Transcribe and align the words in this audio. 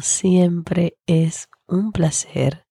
siempre 0.00 0.96
es 1.06 1.48
un 1.66 1.92
placer 1.92 2.66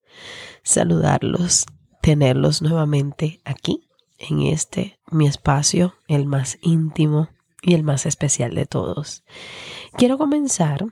saludarlos, 0.64 1.66
tenerlos 2.02 2.62
nuevamente 2.62 3.42
aquí 3.44 3.88
en 4.18 4.42
este 4.42 5.00
mi 5.12 5.28
espacio, 5.28 5.96
el 6.08 6.26
más 6.26 6.58
íntimo 6.62 7.30
y 7.62 7.74
el 7.74 7.84
más 7.84 8.06
especial 8.06 8.56
de 8.56 8.66
todos. 8.66 9.24
Quiero 9.98 10.18
comenzar 10.18 10.86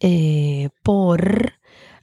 eh, 0.00 0.70
por 0.82 1.54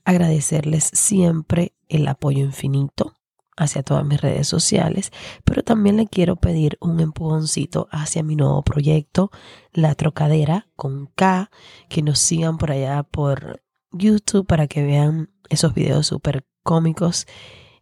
agradecerles 0.05 0.85
siempre 0.85 1.73
el 1.89 2.07
apoyo 2.07 2.45
infinito 2.45 3.16
hacia 3.57 3.83
todas 3.83 4.05
mis 4.05 4.21
redes 4.21 4.47
sociales, 4.47 5.11
pero 5.43 5.63
también 5.63 5.97
le 5.97 6.07
quiero 6.07 6.35
pedir 6.35 6.77
un 6.79 6.99
empujoncito 6.99 7.87
hacia 7.91 8.23
mi 8.23 8.35
nuevo 8.35 8.63
proyecto, 8.63 9.31
La 9.73 9.95
Trocadera 9.95 10.67
con 10.75 11.07
K, 11.15 11.49
que 11.89 12.03
nos 12.03 12.19
sigan 12.19 12.57
por 12.57 12.71
allá 12.71 13.03
por 13.03 13.61
YouTube 13.91 14.45
para 14.45 14.67
que 14.67 14.83
vean 14.83 15.31
esos 15.49 15.73
videos 15.73 16.07
súper 16.07 16.45
cómicos 16.63 17.25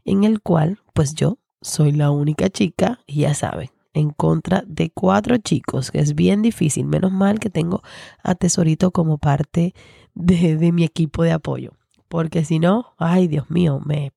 en 0.06 0.24
el 0.24 0.42
cual 0.42 0.80
pues 0.94 1.14
yo 1.14 1.40
soy 1.62 1.92
la 1.92 2.12
única 2.12 2.50
chica 2.50 3.00
y 3.06 3.22
ya 3.22 3.34
saben, 3.34 3.70
en 3.94 4.12
contra 4.12 4.64
de 4.68 4.92
cuatro 4.92 5.38
chicos, 5.38 5.92
que 5.92 6.00
es 6.00 6.16
bien 6.16 6.42
difícil, 6.42 6.86
menos 6.86 7.12
mal 7.12 7.40
que 7.40 7.50
tengo 7.50 7.82
a 8.24 8.36
Tesorito 8.36 8.92
como 8.92 9.18
parte 9.18 9.74
de, 10.14 10.58
de 10.58 10.72
mi 10.72 10.84
equipo 10.84 11.24
de 11.24 11.32
apoyo, 11.32 11.72
porque 12.08 12.46
si 12.46 12.60
no, 12.60 12.94
ay 12.98 13.28
Dios 13.28 13.50
mío, 13.50 13.82
me 13.84 14.14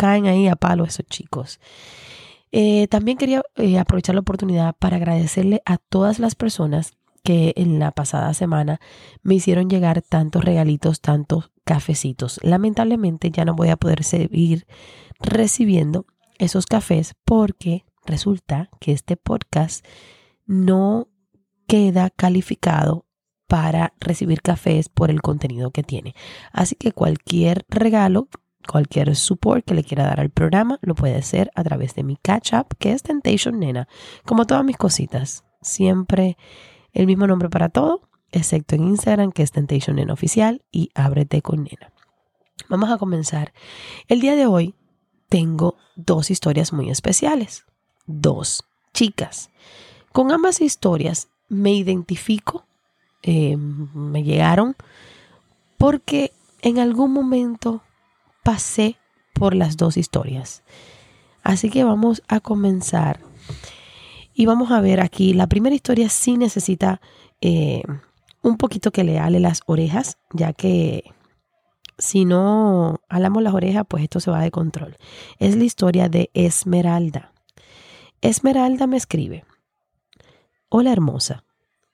caen 0.00 0.26
ahí 0.26 0.48
a 0.48 0.56
palo 0.56 0.84
esos 0.84 1.04
chicos. 1.04 1.60
Eh, 2.52 2.88
también 2.88 3.18
quería 3.18 3.42
eh, 3.56 3.78
aprovechar 3.78 4.14
la 4.14 4.22
oportunidad 4.22 4.74
para 4.78 4.96
agradecerle 4.96 5.60
a 5.66 5.76
todas 5.76 6.18
las 6.18 6.34
personas 6.34 6.92
que 7.22 7.52
en 7.56 7.78
la 7.78 7.90
pasada 7.90 8.32
semana 8.32 8.80
me 9.22 9.34
hicieron 9.34 9.68
llegar 9.68 10.00
tantos 10.00 10.42
regalitos, 10.42 11.02
tantos 11.02 11.50
cafecitos. 11.64 12.40
Lamentablemente 12.42 13.30
ya 13.30 13.44
no 13.44 13.54
voy 13.54 13.68
a 13.68 13.76
poder 13.76 14.02
seguir 14.02 14.66
recibiendo 15.18 16.06
esos 16.38 16.64
cafés 16.64 17.14
porque 17.26 17.84
resulta 18.06 18.70
que 18.80 18.92
este 18.92 19.18
podcast 19.18 19.84
no 20.46 21.08
queda 21.66 22.08
calificado 22.08 23.04
para 23.46 23.92
recibir 24.00 24.40
cafés 24.40 24.88
por 24.88 25.10
el 25.10 25.20
contenido 25.20 25.72
que 25.72 25.82
tiene. 25.82 26.14
Así 26.52 26.74
que 26.74 26.92
cualquier 26.92 27.66
regalo 27.68 28.28
Cualquier 28.68 29.16
support 29.16 29.64
que 29.64 29.74
le 29.74 29.84
quiera 29.84 30.04
dar 30.04 30.20
al 30.20 30.30
programa 30.30 30.78
lo 30.82 30.94
puede 30.94 31.16
hacer 31.16 31.50
a 31.54 31.64
través 31.64 31.94
de 31.94 32.02
mi 32.02 32.16
catch 32.16 32.52
up, 32.52 32.76
que 32.78 32.92
es 32.92 33.02
Temptation 33.02 33.58
Nena. 33.58 33.88
Como 34.24 34.46
todas 34.46 34.64
mis 34.64 34.76
cositas, 34.76 35.44
siempre 35.60 36.36
el 36.92 37.06
mismo 37.06 37.26
nombre 37.26 37.48
para 37.48 37.68
todo, 37.68 38.08
excepto 38.32 38.74
en 38.74 38.84
Instagram, 38.84 39.32
que 39.32 39.42
es 39.42 39.52
Temptation 39.52 39.96
Nena 39.96 40.12
Oficial, 40.12 40.62
y 40.70 40.90
Ábrete 40.94 41.42
con 41.42 41.64
Nena. 41.64 41.92
Vamos 42.68 42.90
a 42.90 42.98
comenzar. 42.98 43.52
El 44.08 44.20
día 44.20 44.36
de 44.36 44.46
hoy 44.46 44.74
tengo 45.28 45.76
dos 45.96 46.30
historias 46.30 46.72
muy 46.72 46.90
especiales. 46.90 47.64
Dos 48.06 48.64
chicas. 48.92 49.50
Con 50.12 50.32
ambas 50.32 50.60
historias 50.60 51.28
me 51.48 51.72
identifico, 51.72 52.66
eh, 53.22 53.56
me 53.56 54.22
llegaron, 54.22 54.76
porque 55.78 56.32
en 56.62 56.78
algún 56.78 57.12
momento 57.12 57.82
pasé 58.42 58.96
por 59.34 59.54
las 59.54 59.76
dos 59.76 59.96
historias. 59.96 60.62
Así 61.42 61.70
que 61.70 61.84
vamos 61.84 62.22
a 62.28 62.40
comenzar. 62.40 63.20
Y 64.34 64.46
vamos 64.46 64.70
a 64.70 64.80
ver 64.80 65.00
aquí, 65.00 65.32
la 65.34 65.48
primera 65.48 65.74
historia 65.74 66.08
sí 66.08 66.36
necesita 66.36 67.00
eh, 67.40 67.82
un 68.42 68.56
poquito 68.56 68.90
que 68.90 69.04
le 69.04 69.18
ale 69.18 69.40
las 69.40 69.62
orejas, 69.66 70.18
ya 70.32 70.52
que 70.52 71.12
si 71.98 72.24
no 72.24 73.00
alamos 73.08 73.42
las 73.42 73.54
orejas, 73.54 73.84
pues 73.88 74.02
esto 74.02 74.20
se 74.20 74.30
va 74.30 74.40
de 74.40 74.50
control. 74.50 74.96
Es 75.38 75.56
la 75.56 75.64
historia 75.64 76.08
de 76.08 76.30
Esmeralda. 76.34 77.32
Esmeralda 78.22 78.86
me 78.86 78.96
escribe, 78.96 79.44
hola 80.68 80.92
hermosa, 80.92 81.44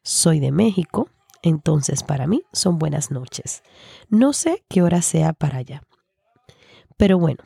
soy 0.03 0.41
de 0.41 0.51
México, 0.53 1.09
entonces 1.43 2.03
para 2.03 2.27
mí 2.27 2.43
son 2.53 2.79
buenas 2.79 3.11
noches. 3.11 3.63
No 4.09 4.33
sé 4.33 4.65
qué 4.69 4.83
hora 4.83 5.03
sea 5.03 5.33
para 5.33 5.59
allá. 5.59 5.83
Pero 6.97 7.19
bueno, 7.19 7.45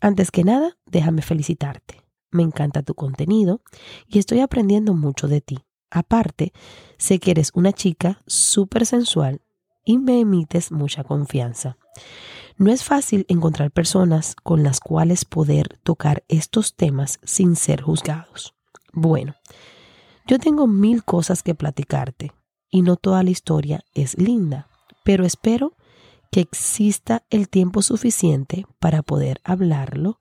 antes 0.00 0.30
que 0.30 0.44
nada, 0.44 0.76
déjame 0.86 1.22
felicitarte. 1.22 2.02
Me 2.30 2.42
encanta 2.42 2.82
tu 2.82 2.94
contenido 2.94 3.60
y 4.06 4.18
estoy 4.18 4.40
aprendiendo 4.40 4.94
mucho 4.94 5.28
de 5.28 5.40
ti. 5.40 5.58
Aparte, 5.90 6.52
sé 6.96 7.18
que 7.18 7.32
eres 7.32 7.50
una 7.54 7.72
chica 7.72 8.22
súper 8.26 8.86
sensual 8.86 9.42
y 9.84 9.98
me 9.98 10.20
emites 10.20 10.72
mucha 10.72 11.04
confianza. 11.04 11.76
No 12.56 12.70
es 12.70 12.84
fácil 12.84 13.26
encontrar 13.28 13.70
personas 13.70 14.34
con 14.42 14.62
las 14.62 14.80
cuales 14.80 15.24
poder 15.24 15.78
tocar 15.82 16.24
estos 16.28 16.74
temas 16.74 17.18
sin 17.24 17.56
ser 17.56 17.82
juzgados. 17.82 18.54
Bueno, 18.92 19.34
yo 20.26 20.38
tengo 20.38 20.66
mil 20.66 21.04
cosas 21.04 21.42
que 21.42 21.54
platicarte 21.54 22.32
y 22.70 22.82
no 22.82 22.96
toda 22.96 23.22
la 23.22 23.30
historia 23.30 23.84
es 23.94 24.16
linda, 24.16 24.68
pero 25.04 25.24
espero 25.24 25.74
que 26.32 26.40
exista 26.40 27.24
el 27.28 27.50
tiempo 27.50 27.82
suficiente 27.82 28.66
para 28.80 29.02
poder 29.02 29.42
hablarlo 29.44 30.18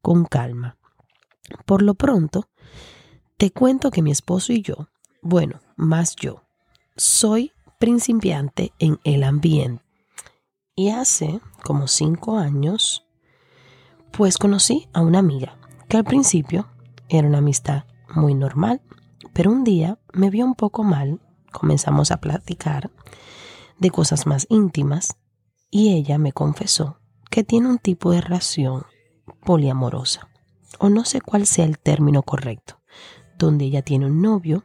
con 0.00 0.24
calma. 0.24 0.78
Por 1.66 1.82
lo 1.82 1.94
pronto, 1.94 2.48
te 3.36 3.50
cuento 3.50 3.90
que 3.90 4.00
mi 4.00 4.12
esposo 4.12 4.52
y 4.52 4.62
yo, 4.62 4.88
bueno, 5.20 5.58
más 5.76 6.14
yo, 6.14 6.44
soy 6.96 7.50
principiante 7.80 8.72
en 8.78 9.00
el 9.02 9.24
ambiente. 9.24 9.82
Y 10.76 10.90
hace 10.90 11.40
como 11.64 11.88
cinco 11.88 12.38
años, 12.38 13.04
pues 14.12 14.38
conocí 14.38 14.88
a 14.92 15.00
una 15.00 15.18
amiga 15.18 15.58
que 15.88 15.96
al 15.96 16.04
principio 16.04 16.68
era 17.08 17.26
una 17.26 17.38
amistad 17.38 17.84
muy 18.14 18.34
normal, 18.34 18.80
pero 19.32 19.50
un 19.50 19.64
día 19.64 19.98
me 20.12 20.30
vio 20.30 20.44
un 20.44 20.54
poco 20.54 20.84
mal, 20.84 21.20
comenzamos 21.50 22.12
a 22.12 22.20
platicar 22.20 22.92
de 23.78 23.90
cosas 23.90 24.24
más 24.24 24.46
íntimas 24.50 25.18
y 25.70 25.94
ella 25.94 26.18
me 26.18 26.32
confesó 26.32 26.98
que 27.30 27.44
tiene 27.44 27.68
un 27.68 27.78
tipo 27.78 28.10
de 28.10 28.20
relación 28.20 28.86
poliamorosa, 29.44 30.28
o 30.78 30.88
no 30.88 31.04
sé 31.04 31.20
cuál 31.20 31.46
sea 31.46 31.64
el 31.64 31.78
término 31.78 32.22
correcto, 32.22 32.80
donde 33.36 33.66
ella 33.66 33.82
tiene 33.82 34.06
un 34.06 34.22
novio 34.22 34.64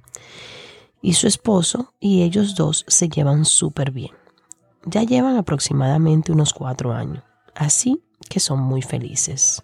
y 1.01 1.13
su 1.13 1.27
esposo 1.27 1.93
y 1.99 2.23
ellos 2.23 2.55
dos 2.55 2.85
se 2.87 3.09
llevan 3.09 3.45
súper 3.45 3.91
bien. 3.91 4.11
Ya 4.85 5.03
llevan 5.03 5.37
aproximadamente 5.37 6.31
unos 6.31 6.53
cuatro 6.53 6.93
años, 6.93 7.23
así 7.55 8.03
que 8.29 8.39
son 8.39 8.59
muy 8.59 8.81
felices. 8.81 9.63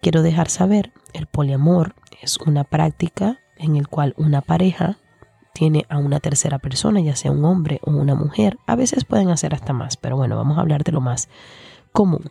Quiero 0.00 0.22
dejar 0.22 0.48
saber, 0.48 0.92
el 1.12 1.26
poliamor 1.26 1.94
es 2.22 2.38
una 2.38 2.64
práctica 2.64 3.38
en 3.56 3.76
el 3.76 3.88
cual 3.88 4.14
una 4.16 4.40
pareja 4.40 4.98
tiene 5.60 5.84
a 5.90 5.98
una 5.98 6.20
tercera 6.20 6.58
persona, 6.58 7.00
ya 7.00 7.14
sea 7.14 7.30
un 7.30 7.44
hombre 7.44 7.80
o 7.82 7.90
una 7.90 8.14
mujer. 8.14 8.58
A 8.66 8.76
veces 8.76 9.04
pueden 9.04 9.28
hacer 9.28 9.52
hasta 9.52 9.74
más, 9.74 9.98
pero 9.98 10.16
bueno, 10.16 10.34
vamos 10.34 10.56
a 10.56 10.62
hablar 10.62 10.84
de 10.84 10.92
lo 10.92 11.02
más 11.02 11.28
común, 11.92 12.30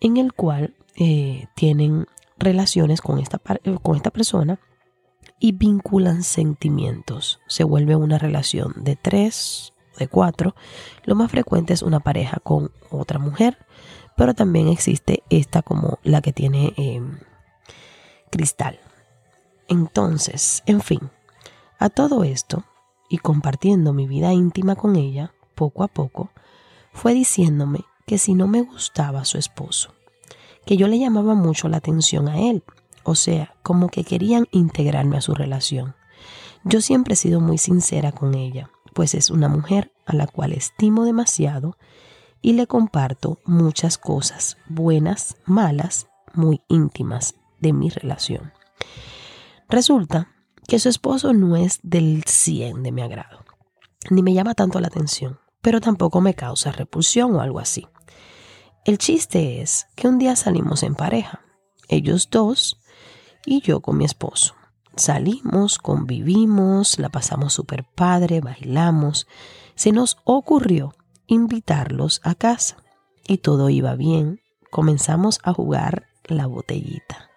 en 0.00 0.16
el 0.16 0.32
cual 0.32 0.74
eh, 0.96 1.46
tienen 1.54 2.08
relaciones 2.36 3.00
con 3.02 3.20
esta, 3.20 3.40
eh, 3.62 3.78
con 3.80 3.94
esta 3.94 4.10
persona 4.10 4.58
y 5.38 5.52
vinculan 5.52 6.24
sentimientos. 6.24 7.38
Se 7.46 7.62
vuelve 7.62 7.94
una 7.94 8.18
relación 8.18 8.72
de 8.78 8.96
tres, 8.96 9.72
de 9.96 10.08
cuatro. 10.08 10.56
Lo 11.04 11.14
más 11.14 11.30
frecuente 11.30 11.72
es 11.72 11.82
una 11.82 12.00
pareja 12.00 12.40
con 12.42 12.72
otra 12.90 13.20
mujer, 13.20 13.58
pero 14.16 14.34
también 14.34 14.66
existe 14.66 15.22
esta 15.30 15.62
como 15.62 16.00
la 16.02 16.20
que 16.20 16.32
tiene 16.32 16.74
em, 16.76 17.20
cristal. 18.28 18.80
Entonces, 19.68 20.64
en 20.66 20.80
fin, 20.80 21.10
a 21.78 21.90
todo 21.90 22.24
esto, 22.24 22.64
y 23.08 23.18
compartiendo 23.18 23.92
mi 23.92 24.06
vida 24.06 24.32
íntima 24.32 24.76
con 24.76 24.96
ella, 24.96 25.32
poco 25.54 25.82
a 25.84 25.88
poco, 25.88 26.30
fue 26.92 27.14
diciéndome 27.14 27.84
que 28.06 28.18
si 28.18 28.34
no 28.34 28.46
me 28.46 28.62
gustaba 28.62 29.24
su 29.24 29.38
esposo, 29.38 29.94
que 30.64 30.76
yo 30.76 30.88
le 30.88 30.98
llamaba 30.98 31.34
mucho 31.34 31.68
la 31.68 31.78
atención 31.78 32.28
a 32.28 32.40
él, 32.40 32.62
o 33.02 33.14
sea, 33.14 33.54
como 33.62 33.88
que 33.88 34.04
querían 34.04 34.46
integrarme 34.50 35.16
a 35.16 35.20
su 35.20 35.34
relación. 35.34 35.94
Yo 36.64 36.80
siempre 36.80 37.14
he 37.14 37.16
sido 37.16 37.40
muy 37.40 37.58
sincera 37.58 38.12
con 38.12 38.34
ella, 38.34 38.70
pues 38.94 39.14
es 39.14 39.30
una 39.30 39.48
mujer 39.48 39.92
a 40.06 40.14
la 40.14 40.26
cual 40.26 40.52
estimo 40.52 41.04
demasiado 41.04 41.76
y 42.42 42.54
le 42.54 42.66
comparto 42.66 43.38
muchas 43.44 43.98
cosas, 43.98 44.56
buenas, 44.68 45.36
malas, 45.44 46.08
muy 46.32 46.62
íntimas 46.68 47.34
de 47.60 47.72
mi 47.72 47.90
relación. 47.90 48.52
Resulta 49.68 50.28
que 50.66 50.78
su 50.78 50.88
esposo 50.88 51.32
no 51.32 51.56
es 51.56 51.78
del 51.82 52.24
100 52.24 52.82
de 52.82 52.92
mi 52.92 53.02
agrado, 53.02 53.44
ni 54.10 54.22
me 54.22 54.34
llama 54.34 54.54
tanto 54.54 54.80
la 54.80 54.88
atención, 54.88 55.38
pero 55.62 55.80
tampoco 55.80 56.20
me 56.20 56.34
causa 56.34 56.72
repulsión 56.72 57.34
o 57.34 57.40
algo 57.40 57.58
así. 57.58 57.86
El 58.84 58.98
chiste 58.98 59.60
es 59.62 59.86
que 59.96 60.08
un 60.08 60.18
día 60.18 60.36
salimos 60.36 60.82
en 60.82 60.94
pareja, 60.94 61.40
ellos 61.88 62.28
dos 62.30 62.80
y 63.44 63.60
yo 63.60 63.80
con 63.80 63.98
mi 63.98 64.04
esposo. 64.04 64.54
Salimos, 64.96 65.78
convivimos, 65.78 66.98
la 66.98 67.10
pasamos 67.10 67.52
súper 67.52 67.84
padre, 67.84 68.40
bailamos. 68.40 69.26
Se 69.74 69.92
nos 69.92 70.16
ocurrió 70.24 70.94
invitarlos 71.26 72.20
a 72.24 72.34
casa 72.34 72.78
y 73.26 73.38
todo 73.38 73.68
iba 73.68 73.94
bien. 73.94 74.40
Comenzamos 74.70 75.38
a 75.42 75.52
jugar 75.52 76.06
la 76.24 76.46
botellita. 76.46 77.30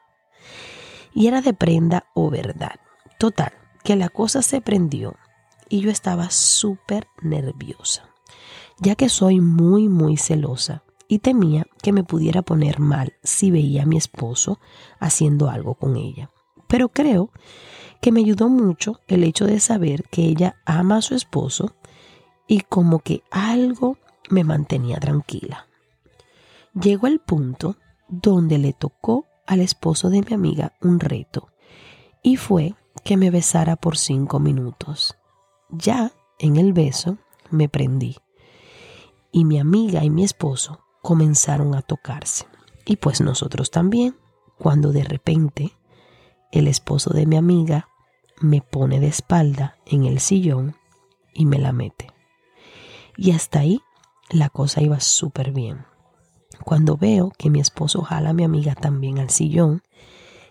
Y 1.14 1.28
era 1.28 1.42
de 1.42 1.54
prenda 1.54 2.06
o 2.16 2.30
verdad. 2.30 2.80
Total, 3.20 3.52
que 3.84 3.98
la 3.98 4.08
cosa 4.08 4.42
se 4.42 4.62
prendió 4.62 5.18
y 5.68 5.82
yo 5.82 5.92
estaba 5.92 6.30
súper 6.30 7.08
nerviosa, 7.22 8.10
ya 8.80 8.96
que 8.96 9.10
soy 9.10 9.42
muy, 9.42 9.90
muy 9.90 10.16
celosa 10.16 10.84
y 11.10 11.20
temía 11.20 11.68
que 11.84 11.92
me 11.92 12.06
pudiera 12.06 12.44
poner 12.44 12.80
mal 12.80 13.16
si 13.22 13.52
veía 13.52 13.84
a 13.84 13.86
mi 13.86 13.98
esposo 13.98 14.62
haciendo 15.00 15.50
algo 15.50 15.76
con 15.76 15.98
ella. 15.98 16.30
Pero 16.70 16.88
creo 16.88 17.32
que 18.00 18.14
me 18.14 18.22
ayudó 18.22 18.48
mucho 18.48 19.02
el 19.10 19.26
hecho 19.26 19.46
de 19.46 19.60
saber 19.60 20.04
que 20.04 20.24
ella 20.24 20.56
ama 20.66 20.96
a 20.96 21.02
su 21.02 21.14
esposo 21.14 21.76
y 22.48 22.62
como 22.62 23.00
que 23.00 23.24
algo 23.32 23.98
me 24.30 24.46
mantenía 24.46 24.98
tranquila. 24.98 25.68
Llegó 26.74 27.08
el 27.08 27.20
punto 27.20 27.76
donde 28.08 28.60
le 28.60 28.72
tocó 28.72 29.26
al 29.46 29.60
esposo 29.60 30.10
de 30.10 30.22
mi 30.22 30.34
amiga 30.34 30.72
un 30.80 31.02
reto 31.02 31.50
y 32.24 32.38
fue 32.38 32.76
que 33.02 33.18
me 33.18 33.32
besara 33.32 33.76
por 33.76 33.98
cinco 33.98 34.40
minutos. 34.40 35.16
Ya 35.70 36.12
en 36.40 36.56
el 36.58 36.74
beso 36.74 37.18
me 37.52 37.70
prendí 37.70 38.18
y 39.32 39.46
mi 39.46 39.60
amiga 39.60 40.04
y 40.04 40.10
mi 40.10 40.24
esposo 40.24 40.80
comenzaron 41.02 41.76
a 41.76 41.82
tocarse. 41.82 42.46
Y 42.86 42.98
pues 42.98 43.22
nosotros 43.22 43.72
también, 43.72 44.18
cuando 44.58 44.92
de 44.92 45.04
repente 45.04 45.78
el 46.52 46.68
esposo 46.68 47.12
de 47.12 47.26
mi 47.26 47.36
amiga 47.36 47.88
me 48.42 48.62
pone 48.62 49.00
de 49.00 49.08
espalda 49.08 49.78
en 49.86 50.06
el 50.06 50.20
sillón 50.20 50.76
y 51.34 51.46
me 51.46 51.60
la 51.60 51.72
mete. 51.72 52.08
Y 53.16 53.32
hasta 53.32 53.60
ahí 53.60 53.82
la 54.30 54.50
cosa 54.50 54.82
iba 54.82 55.00
súper 55.00 55.52
bien. 55.52 55.86
Cuando 56.64 56.98
veo 56.98 57.32
que 57.38 57.50
mi 57.50 57.60
esposo 57.60 58.02
jala 58.02 58.32
a 58.32 58.34
mi 58.34 58.44
amiga 58.44 58.76
también 58.76 59.20
al 59.20 59.30
sillón 59.30 59.84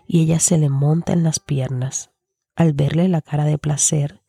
y 0.07 0.21
ella 0.21 0.39
se 0.39 0.57
le 0.57 0.69
monta 0.69 1.13
en 1.13 1.23
las 1.23 1.39
piernas, 1.39 2.11
al 2.59 2.73
verle 2.73 3.07
la 3.07 3.21
cara 3.21 3.45
de 3.45 3.57
placer 3.57 4.21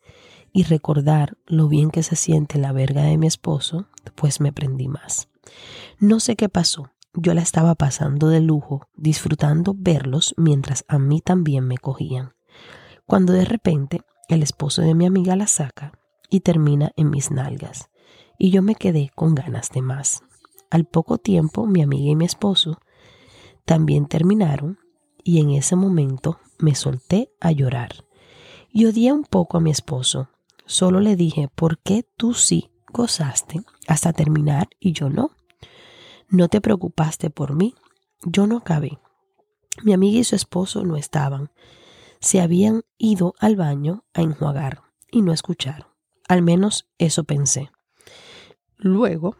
y 0.53 0.63
recordar 0.63 1.37
lo 1.45 1.67
bien 1.67 1.91
que 1.91 2.01
se 2.01 2.15
siente 2.15 2.59
la 2.59 2.71
verga 2.71 3.03
de 3.03 3.17
mi 3.17 3.27
esposo, 3.27 3.87
pues 4.15 4.39
me 4.39 4.53
prendí 4.53 4.87
más. 4.87 5.27
No 5.99 6.21
sé 6.21 6.37
qué 6.37 6.47
pasó. 6.47 6.91
Yo 7.13 7.33
la 7.33 7.41
estaba 7.41 7.75
pasando 7.75 8.29
de 8.29 8.39
lujo, 8.39 8.87
disfrutando 8.95 9.75
verlos 9.77 10.33
mientras 10.37 10.85
a 10.87 10.97
mí 10.97 11.19
también 11.19 11.67
me 11.67 11.77
cogían. 11.77 12.35
Cuando 13.05 13.33
de 13.33 13.43
repente 13.43 13.99
el 14.29 14.43
esposo 14.43 14.81
de 14.81 14.95
mi 14.95 15.05
amiga 15.05 15.35
la 15.35 15.47
saca 15.47 15.91
y 16.29 16.39
termina 16.39 16.93
en 16.95 17.09
mis 17.09 17.31
nalgas, 17.31 17.89
y 18.39 18.49
yo 18.49 18.61
me 18.61 18.75
quedé 18.75 19.11
con 19.13 19.35
ganas 19.35 19.71
de 19.71 19.81
más. 19.81 20.23
Al 20.69 20.85
poco 20.85 21.17
tiempo 21.17 21.67
mi 21.67 21.81
amiga 21.81 22.11
y 22.11 22.15
mi 22.15 22.23
esposo 22.23 22.79
también 23.65 24.05
terminaron 24.05 24.79
y 25.21 25.41
en 25.41 25.49
ese 25.49 25.75
momento 25.75 26.39
me 26.59 26.75
solté 26.75 27.33
a 27.41 27.51
llorar. 27.51 28.05
Y 28.71 28.85
odié 28.85 29.11
un 29.11 29.23
poco 29.23 29.57
a 29.57 29.61
mi 29.61 29.71
esposo. 29.71 30.29
Solo 30.65 31.01
le 31.01 31.15
dije, 31.15 31.49
¿por 31.53 31.79
qué 31.79 32.05
tú 32.15 32.33
sí 32.33 32.69
gozaste 32.87 33.61
hasta 33.87 34.13
terminar 34.13 34.69
y 34.79 34.93
yo 34.93 35.09
no? 35.09 35.31
No 36.29 36.47
te 36.47 36.61
preocupaste 36.61 37.29
por 37.29 37.53
mí. 37.53 37.75
Yo 38.23 38.47
no 38.47 38.57
acabé. 38.57 38.99
Mi 39.83 39.91
amiga 39.93 40.19
y 40.19 40.23
su 40.23 40.35
esposo 40.35 40.83
no 40.83 40.95
estaban. 40.95 41.51
Se 42.21 42.39
habían 42.39 42.83
ido 42.97 43.33
al 43.39 43.57
baño 43.57 44.05
a 44.13 44.21
enjuagar 44.21 44.83
y 45.11 45.21
no 45.21 45.33
escucharon. 45.33 45.87
Al 46.29 46.41
menos 46.41 46.87
eso 46.97 47.25
pensé. 47.25 47.71
Luego, 48.77 49.35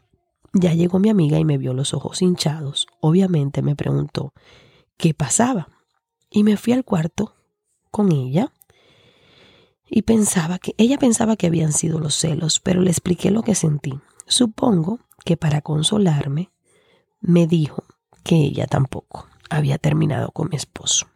ya 0.53 0.73
llegó 0.73 0.99
mi 0.99 1.09
amiga 1.09 1.39
y 1.39 1.45
me 1.45 1.57
vio 1.57 1.73
los 1.73 1.93
ojos 1.93 2.21
hinchados. 2.21 2.87
Obviamente 2.99 3.61
me 3.61 3.77
preguntó 3.77 4.33
qué 4.97 5.13
pasaba. 5.13 5.69
Y 6.29 6.43
me 6.43 6.57
fui 6.57 6.73
al 6.73 6.83
cuarto 6.83 7.35
con 7.91 8.11
ella 8.11 8.51
y 9.93 10.03
pensaba 10.03 10.57
que 10.57 10.73
ella 10.77 10.97
pensaba 10.97 11.35
que 11.35 11.47
habían 11.47 11.73
sido 11.73 11.99
los 11.99 12.15
celos, 12.15 12.61
pero 12.61 12.81
le 12.81 12.89
expliqué 12.89 13.29
lo 13.29 13.43
que 13.43 13.55
sentí. 13.55 13.99
Supongo 14.25 14.99
que 15.25 15.35
para 15.35 15.61
consolarme 15.61 16.49
me 17.19 17.45
dijo 17.45 17.83
que 18.23 18.35
ella 18.35 18.67
tampoco 18.67 19.27
había 19.49 19.77
terminado 19.77 20.31
con 20.31 20.47
mi 20.49 20.55
esposo. 20.55 21.07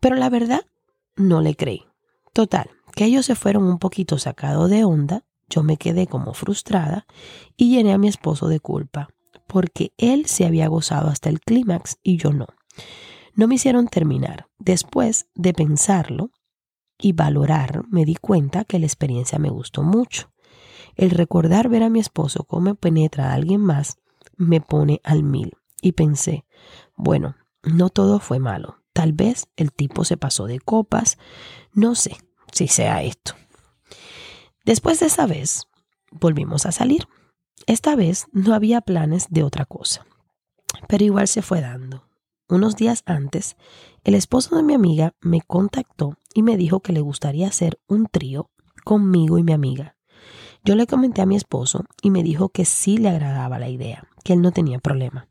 Pero 0.00 0.16
la 0.16 0.28
verdad, 0.28 0.66
no 1.14 1.40
le 1.40 1.54
creí. 1.54 1.84
Total, 2.32 2.70
que 2.96 3.04
ellos 3.04 3.24
se 3.24 3.36
fueron 3.36 3.62
un 3.62 3.78
poquito 3.78 4.18
sacados 4.18 4.68
de 4.68 4.84
onda, 4.84 5.24
yo 5.48 5.62
me 5.62 5.76
quedé 5.76 6.08
como 6.08 6.34
frustrada 6.34 7.06
y 7.56 7.70
llené 7.70 7.92
a 7.92 7.98
mi 7.98 8.08
esposo 8.08 8.48
de 8.48 8.58
culpa, 8.58 9.10
porque 9.46 9.92
él 9.96 10.26
se 10.26 10.44
había 10.44 10.66
gozado 10.66 11.08
hasta 11.08 11.28
el 11.28 11.40
clímax 11.40 11.98
y 12.02 12.16
yo 12.16 12.32
no. 12.32 12.46
No 13.36 13.46
me 13.46 13.54
hicieron 13.54 13.86
terminar. 13.86 14.48
Después 14.58 15.28
de 15.36 15.52
pensarlo 15.52 16.32
y 16.98 17.12
valorar, 17.12 17.84
me 17.88 18.04
di 18.04 18.16
cuenta 18.16 18.64
que 18.64 18.78
la 18.78 18.86
experiencia 18.86 19.38
me 19.38 19.50
gustó 19.50 19.82
mucho. 19.82 20.30
El 20.94 21.10
recordar 21.10 21.68
ver 21.68 21.82
a 21.82 21.90
mi 21.90 22.00
esposo 22.00 22.44
cómo 22.44 22.74
penetra 22.74 23.30
a 23.30 23.34
alguien 23.34 23.60
más 23.60 23.98
me 24.36 24.60
pone 24.60 25.00
al 25.04 25.22
mil. 25.22 25.52
Y 25.82 25.92
pensé, 25.92 26.46
bueno, 26.96 27.36
no 27.62 27.90
todo 27.90 28.18
fue 28.18 28.38
malo. 28.38 28.78
Tal 28.92 29.12
vez 29.12 29.48
el 29.56 29.72
tipo 29.72 30.04
se 30.04 30.16
pasó 30.16 30.46
de 30.46 30.58
copas. 30.58 31.18
No 31.72 31.94
sé 31.94 32.16
si 32.52 32.66
sea 32.66 33.02
esto. 33.02 33.34
Después 34.64 35.00
de 35.00 35.06
esa 35.06 35.26
vez, 35.26 35.68
volvimos 36.10 36.64
a 36.64 36.72
salir. 36.72 37.06
Esta 37.66 37.94
vez 37.94 38.26
no 38.32 38.54
había 38.54 38.80
planes 38.80 39.26
de 39.28 39.42
otra 39.42 39.66
cosa. 39.66 40.06
Pero 40.88 41.04
igual 41.04 41.28
se 41.28 41.42
fue 41.42 41.60
dando. 41.60 42.05
Unos 42.48 42.76
días 42.76 43.02
antes, 43.06 43.56
el 44.04 44.14
esposo 44.14 44.54
de 44.54 44.62
mi 44.62 44.74
amiga 44.74 45.14
me 45.20 45.40
contactó 45.40 46.16
y 46.32 46.44
me 46.44 46.56
dijo 46.56 46.78
que 46.78 46.92
le 46.92 47.00
gustaría 47.00 47.48
hacer 47.48 47.80
un 47.88 48.06
trío 48.06 48.50
conmigo 48.84 49.38
y 49.38 49.42
mi 49.42 49.52
amiga. 49.52 49.96
Yo 50.64 50.76
le 50.76 50.86
comenté 50.86 51.22
a 51.22 51.26
mi 51.26 51.34
esposo 51.34 51.86
y 52.02 52.10
me 52.10 52.22
dijo 52.22 52.50
que 52.50 52.64
sí 52.64 52.98
le 52.98 53.08
agradaba 53.08 53.58
la 53.58 53.68
idea, 53.68 54.06
que 54.22 54.32
él 54.32 54.42
no 54.42 54.52
tenía 54.52 54.78
problema. 54.78 55.26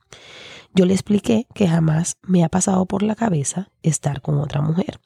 Yo 0.73 0.85
le 0.85 0.93
expliqué 0.93 1.47
que 1.53 1.69
jamás 1.69 2.17
me 2.21 2.43
ha 2.43 2.49
pasado 2.49 2.85
por 2.85 3.01
la 3.01 3.15
cabeza 3.15 3.71
estar 3.81 4.21
con 4.21 4.37
otra 4.37 4.61
mujer 4.61 4.99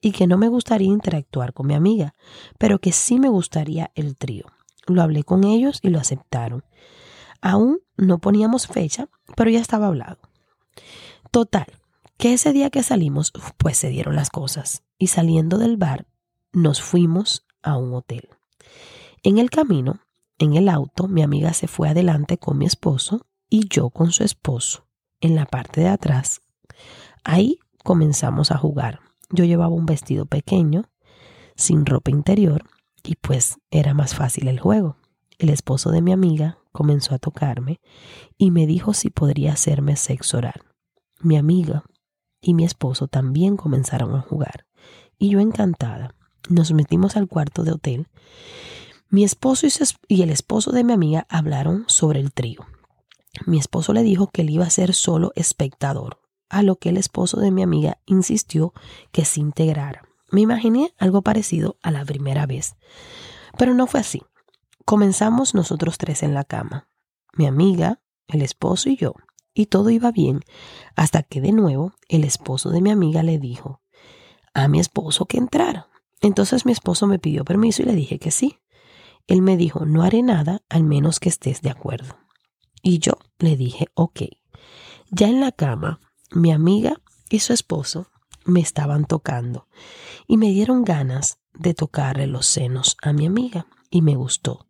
y 0.00 0.12
que 0.12 0.26
no 0.26 0.38
me 0.38 0.48
gustaría 0.48 0.88
interactuar 0.88 1.52
con 1.52 1.66
mi 1.66 1.74
amiga, 1.74 2.14
pero 2.58 2.78
que 2.78 2.92
sí 2.92 3.20
me 3.20 3.28
gustaría 3.28 3.90
el 3.94 4.16
trío. 4.16 4.46
Lo 4.86 5.02
hablé 5.02 5.24
con 5.24 5.44
ellos 5.44 5.78
y 5.82 5.90
lo 5.90 5.98
aceptaron. 5.98 6.64
Aún 7.42 7.80
no 7.98 8.18
poníamos 8.18 8.66
fecha, 8.66 9.08
pero 9.36 9.50
ya 9.50 9.60
estaba 9.60 9.88
hablado. 9.88 10.18
Total, 11.34 11.66
que 12.16 12.32
ese 12.32 12.52
día 12.52 12.70
que 12.70 12.84
salimos, 12.84 13.32
pues 13.58 13.76
se 13.76 13.88
dieron 13.88 14.14
las 14.14 14.30
cosas 14.30 14.84
y 14.98 15.08
saliendo 15.08 15.58
del 15.58 15.76
bar 15.76 16.06
nos 16.52 16.80
fuimos 16.80 17.44
a 17.60 17.76
un 17.76 17.92
hotel. 17.92 18.28
En 19.24 19.38
el 19.38 19.50
camino, 19.50 19.98
en 20.38 20.54
el 20.54 20.68
auto, 20.68 21.08
mi 21.08 21.24
amiga 21.24 21.52
se 21.52 21.66
fue 21.66 21.88
adelante 21.88 22.38
con 22.38 22.56
mi 22.56 22.66
esposo 22.66 23.26
y 23.50 23.66
yo 23.66 23.90
con 23.90 24.12
su 24.12 24.22
esposo 24.22 24.86
en 25.20 25.34
la 25.34 25.44
parte 25.44 25.80
de 25.80 25.88
atrás. 25.88 26.40
Ahí 27.24 27.58
comenzamos 27.82 28.52
a 28.52 28.56
jugar. 28.56 29.00
Yo 29.30 29.44
llevaba 29.44 29.74
un 29.74 29.86
vestido 29.86 30.26
pequeño, 30.26 30.84
sin 31.56 31.84
ropa 31.84 32.12
interior, 32.12 32.62
y 33.02 33.16
pues 33.16 33.58
era 33.72 33.92
más 33.92 34.14
fácil 34.14 34.46
el 34.46 34.60
juego. 34.60 34.98
El 35.38 35.50
esposo 35.50 35.90
de 35.90 36.00
mi 36.00 36.12
amiga 36.12 36.58
comenzó 36.70 37.12
a 37.12 37.18
tocarme 37.18 37.80
y 38.38 38.52
me 38.52 38.68
dijo 38.68 38.94
si 38.94 39.10
podría 39.10 39.54
hacerme 39.54 39.96
sexo 39.96 40.38
oral. 40.38 40.73
Mi 41.24 41.36
amiga 41.36 41.82
y 42.40 42.54
mi 42.54 42.64
esposo 42.64 43.08
también 43.08 43.56
comenzaron 43.56 44.14
a 44.14 44.20
jugar, 44.20 44.66
y 45.18 45.30
yo 45.30 45.40
encantada. 45.40 46.14
Nos 46.48 46.72
metimos 46.72 47.16
al 47.16 47.26
cuarto 47.26 47.64
de 47.64 47.72
hotel 47.72 48.08
mi 49.14 49.22
esposo 49.22 49.68
y 50.08 50.22
el 50.22 50.30
esposo 50.30 50.72
de 50.72 50.82
mi 50.82 50.92
amiga 50.92 51.24
hablaron 51.28 51.84
sobre 51.86 52.18
el 52.18 52.32
trío. 52.32 52.66
Mi 53.46 53.60
esposo 53.60 53.92
le 53.92 54.02
dijo 54.02 54.26
que 54.26 54.42
él 54.42 54.50
iba 54.50 54.66
a 54.66 54.70
ser 54.70 54.92
solo 54.92 55.30
espectador, 55.36 56.20
a 56.48 56.64
lo 56.64 56.74
que 56.80 56.88
el 56.88 56.96
esposo 56.96 57.38
de 57.38 57.52
mi 57.52 57.62
amiga 57.62 57.98
insistió 58.06 58.72
que 59.12 59.24
se 59.24 59.38
integrara. 59.38 60.02
Me 60.32 60.40
imaginé 60.40 60.94
algo 60.98 61.22
parecido 61.22 61.76
a 61.80 61.92
la 61.92 62.04
primera 62.04 62.46
vez. 62.46 62.74
Pero 63.56 63.72
no 63.72 63.86
fue 63.86 64.00
así. 64.00 64.22
Comenzamos 64.84 65.54
nosotros 65.54 65.96
tres 65.96 66.24
en 66.24 66.34
la 66.34 66.42
cama, 66.42 66.88
mi 67.34 67.46
amiga, 67.46 68.00
el 68.26 68.42
esposo 68.42 68.88
y 68.88 68.96
yo, 68.96 69.14
y 69.54 69.66
todo 69.66 69.90
iba 69.90 70.10
bien, 70.10 70.40
hasta 70.96 71.22
que 71.22 71.40
de 71.40 71.52
nuevo 71.52 71.92
el 72.08 72.24
esposo 72.24 72.70
de 72.70 72.82
mi 72.82 72.90
amiga 72.90 73.22
le 73.22 73.38
dijo 73.38 73.80
a 74.52 74.68
mi 74.68 74.80
esposo 74.80 75.26
que 75.26 75.38
entrara. 75.38 75.88
Entonces 76.20 76.66
mi 76.66 76.72
esposo 76.72 77.06
me 77.06 77.18
pidió 77.18 77.44
permiso 77.44 77.82
y 77.82 77.86
le 77.86 77.94
dije 77.94 78.18
que 78.18 78.30
sí. 78.30 78.58
Él 79.26 79.42
me 79.42 79.56
dijo, 79.56 79.86
no 79.86 80.02
haré 80.02 80.22
nada 80.22 80.62
al 80.68 80.84
menos 80.84 81.20
que 81.20 81.28
estés 81.28 81.62
de 81.62 81.70
acuerdo. 81.70 82.16
Y 82.82 82.98
yo 82.98 83.14
le 83.38 83.56
dije, 83.56 83.88
ok. 83.94 84.22
Ya 85.10 85.28
en 85.28 85.40
la 85.40 85.52
cama, 85.52 86.00
mi 86.30 86.52
amiga 86.52 87.00
y 87.30 87.40
su 87.40 87.52
esposo 87.52 88.10
me 88.44 88.60
estaban 88.60 89.06
tocando 89.06 89.68
y 90.26 90.36
me 90.36 90.50
dieron 90.50 90.84
ganas 90.84 91.38
de 91.54 91.74
tocarle 91.74 92.26
los 92.26 92.46
senos 92.46 92.96
a 93.02 93.12
mi 93.12 93.26
amiga 93.26 93.66
y 93.90 94.02
me 94.02 94.16
gustó. 94.16 94.66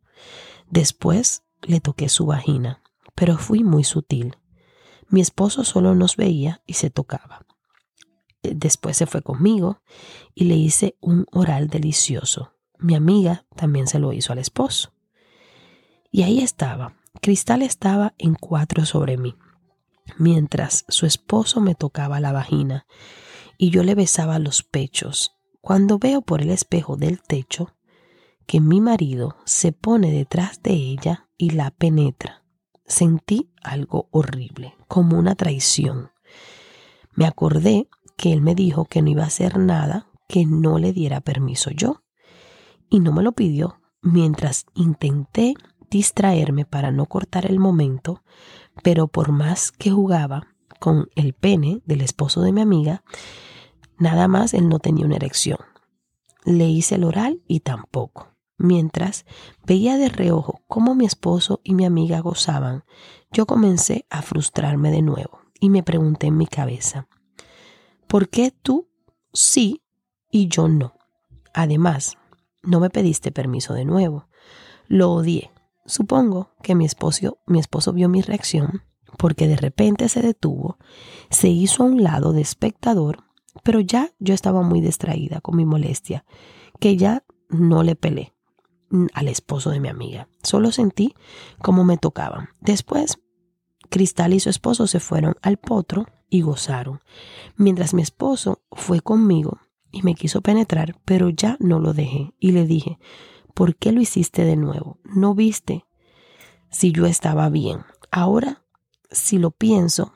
Después 0.71 1.43
le 1.63 1.81
toqué 1.81 2.09
su 2.09 2.27
vagina, 2.27 2.83
pero 3.15 3.39
fui 3.39 3.65
muy 3.65 3.85
sutil. 3.85 4.37
Mi 5.15 5.21
esposo 5.21 5.63
solo 5.63 5.95
nos 5.95 6.17
veía 6.17 6.61
y 6.67 6.73
se 6.73 6.91
tocaba. 6.91 7.47
Después 8.43 8.97
se 8.97 9.07
fue 9.07 9.23
conmigo 9.23 9.81
y 10.35 10.47
le 10.47 10.57
hice 10.57 10.97
un 11.01 11.25
oral 11.31 11.69
delicioso. 11.69 12.51
Mi 12.81 12.97
amiga 12.97 13.47
también 13.55 13.87
se 13.87 14.01
lo 14.01 14.13
hizo 14.13 14.33
al 14.33 14.41
esposo. 14.41 14.93
Y 16.11 16.25
ahí 16.25 16.41
estaba. 16.41 16.97
Cristal 17.23 17.63
estaba 17.63 18.15
en 18.19 18.35
cuatro 18.35 18.85
sobre 18.87 19.17
mí, 19.17 19.37
mientras 20.19 20.85
su 20.89 21.07
esposo 21.07 21.61
me 21.61 21.77
tocaba 21.77 22.19
la 22.19 22.33
vagina 22.33 22.85
y 23.57 23.71
yo 23.71 23.85
le 23.85 23.95
besaba 23.95 24.41
los 24.41 24.65
pechos. 24.65 25.37
Cuando 25.61 26.01
veo 26.01 26.23
por 26.23 26.43
el 26.43 26.51
espejo 26.51 26.97
del 26.97 27.23
techo 27.23 27.77
que 28.47 28.59
mi 28.59 28.81
marido 28.81 29.37
se 29.45 29.71
pone 29.71 30.11
detrás 30.11 30.61
de 30.61 30.73
ella 30.73 31.29
y 31.39 31.51
la 31.51 31.71
penetra, 31.71 32.44
sentí 32.87 33.51
algo 33.63 34.09
horrible, 34.11 34.75
como 34.89 35.19
una 35.19 35.35
traición. 35.35 36.11
Me 37.15 37.27
acordé 37.27 37.89
que 38.17 38.33
él 38.33 38.41
me 38.41 38.55
dijo 38.55 38.85
que 38.85 39.03
no 39.03 39.11
iba 39.11 39.25
a 39.25 39.29
hacer 39.29 39.59
nada 39.59 40.09
que 40.29 40.47
no 40.47 40.79
le 40.79 40.93
diera 40.93 41.21
permiso 41.21 41.71
yo. 41.71 42.03
Y 42.89 43.01
no 43.01 43.13
me 43.13 43.23
lo 43.23 43.33
pidió 43.33 43.81
mientras 44.03 44.67
intenté 44.75 45.55
distraerme 45.91 46.65
para 46.65 46.91
no 46.91 47.07
cortar 47.07 47.47
el 47.47 47.59
momento, 47.59 48.23
pero 48.83 49.09
por 49.09 49.33
más 49.33 49.73
que 49.73 49.91
jugaba 49.91 50.49
con 50.81 51.09
el 51.15 51.35
pene 51.35 51.83
del 51.87 52.01
esposo 52.01 52.43
de 52.43 52.53
mi 52.53 52.61
amiga, 52.61 53.05
nada 53.99 54.29
más 54.29 54.55
él 54.55 54.69
no 54.69 54.79
tenía 54.79 55.07
una 55.07 55.17
erección. 55.17 55.59
Le 56.45 56.67
hice 56.67 56.97
el 56.97 57.05
oral 57.05 57.43
y 57.47 57.61
tampoco. 57.61 58.34
Mientras 58.57 59.25
veía 59.67 59.97
de 59.97 60.09
reojo 60.09 60.63
cómo 60.69 60.95
mi 60.95 61.05
esposo 61.05 61.61
y 61.65 61.75
mi 61.75 61.85
amiga 61.85 62.21
gozaban, 62.21 62.85
yo 63.33 63.47
comencé 63.47 64.07
a 64.11 64.23
frustrarme 64.23 64.91
de 64.91 65.03
nuevo 65.03 65.41
y 65.59 65.71
me 65.71 65.83
pregunté 65.83 66.29
en 66.29 66.37
mi 66.37 66.47
cabeza, 66.47 67.09
¿por 68.07 68.29
qué 68.29 68.53
tú 68.53 68.89
sí 69.33 69.83
y 70.31 70.49
yo 70.49 70.69
no? 70.69 70.95
Además, 71.53 72.17
no 72.63 72.81
me 72.81 72.91
pediste 72.91 73.33
permiso 73.33 73.75
de 73.75 73.85
nuevo. 73.85 74.29
Lo 74.89 75.13
odié. 75.13 75.51
Supongo 75.87 76.55
que 76.63 76.75
mi 76.75 76.85
esposo, 76.85 77.39
mi 77.47 77.59
esposo 77.59 77.93
vio 77.93 78.09
mi 78.09 78.23
reacción 78.23 78.83
porque 79.17 79.49
de 79.49 79.57
repente 79.57 80.09
se 80.09 80.23
detuvo, 80.23 80.79
se 81.31 81.49
hizo 81.49 81.83
a 81.83 81.87
un 81.87 82.03
lado 82.03 82.33
de 82.33 82.41
espectador, 82.41 83.25
pero 83.63 83.81
ya 83.81 84.11
yo 84.19 84.35
estaba 84.35 84.63
muy 84.63 84.81
distraída 84.81 85.41
con 85.41 85.57
mi 85.57 85.65
molestia, 85.65 86.25
que 86.81 86.97
ya 86.97 87.25
no 87.49 87.83
le 87.83 87.95
pelé 87.95 88.34
al 89.13 89.29
esposo 89.29 89.71
de 89.71 89.81
mi 89.81 89.89
amiga. 89.89 90.29
Solo 90.43 90.73
sentí 90.73 91.15
cómo 91.61 91.85
me 91.85 91.99
tocaban. 91.99 92.49
Después, 92.61 93.19
Cristal 93.91 94.33
y 94.33 94.41
su 94.41 94.51
esposo 94.51 94.87
se 94.87 95.01
fueron 95.01 95.37
al 95.43 95.57
potro 95.57 96.07
y 96.31 96.41
gozaron, 96.41 97.01
mientras 97.57 97.95
mi 97.95 98.03
esposo 98.03 98.63
fue 98.73 99.01
conmigo 99.01 99.61
y 99.93 100.03
me 100.03 100.15
quiso 100.15 100.41
penetrar, 100.41 100.99
pero 101.05 101.29
ya 101.29 101.57
no 101.61 101.79
lo 101.79 101.93
dejé 101.93 102.33
y 102.41 102.53
le 102.53 102.67
dije, 102.67 102.99
¿por 103.55 103.77
qué 103.77 103.93
lo 103.93 104.01
hiciste 104.01 104.45
de 104.45 104.57
nuevo? 104.57 104.99
¿No 105.05 105.35
viste 105.35 105.85
si 106.71 106.91
yo 106.91 107.07
estaba 107.07 107.49
bien? 107.51 107.85
Ahora, 108.11 108.65
si 109.11 109.39
lo 109.39 109.53
pienso, 109.53 110.13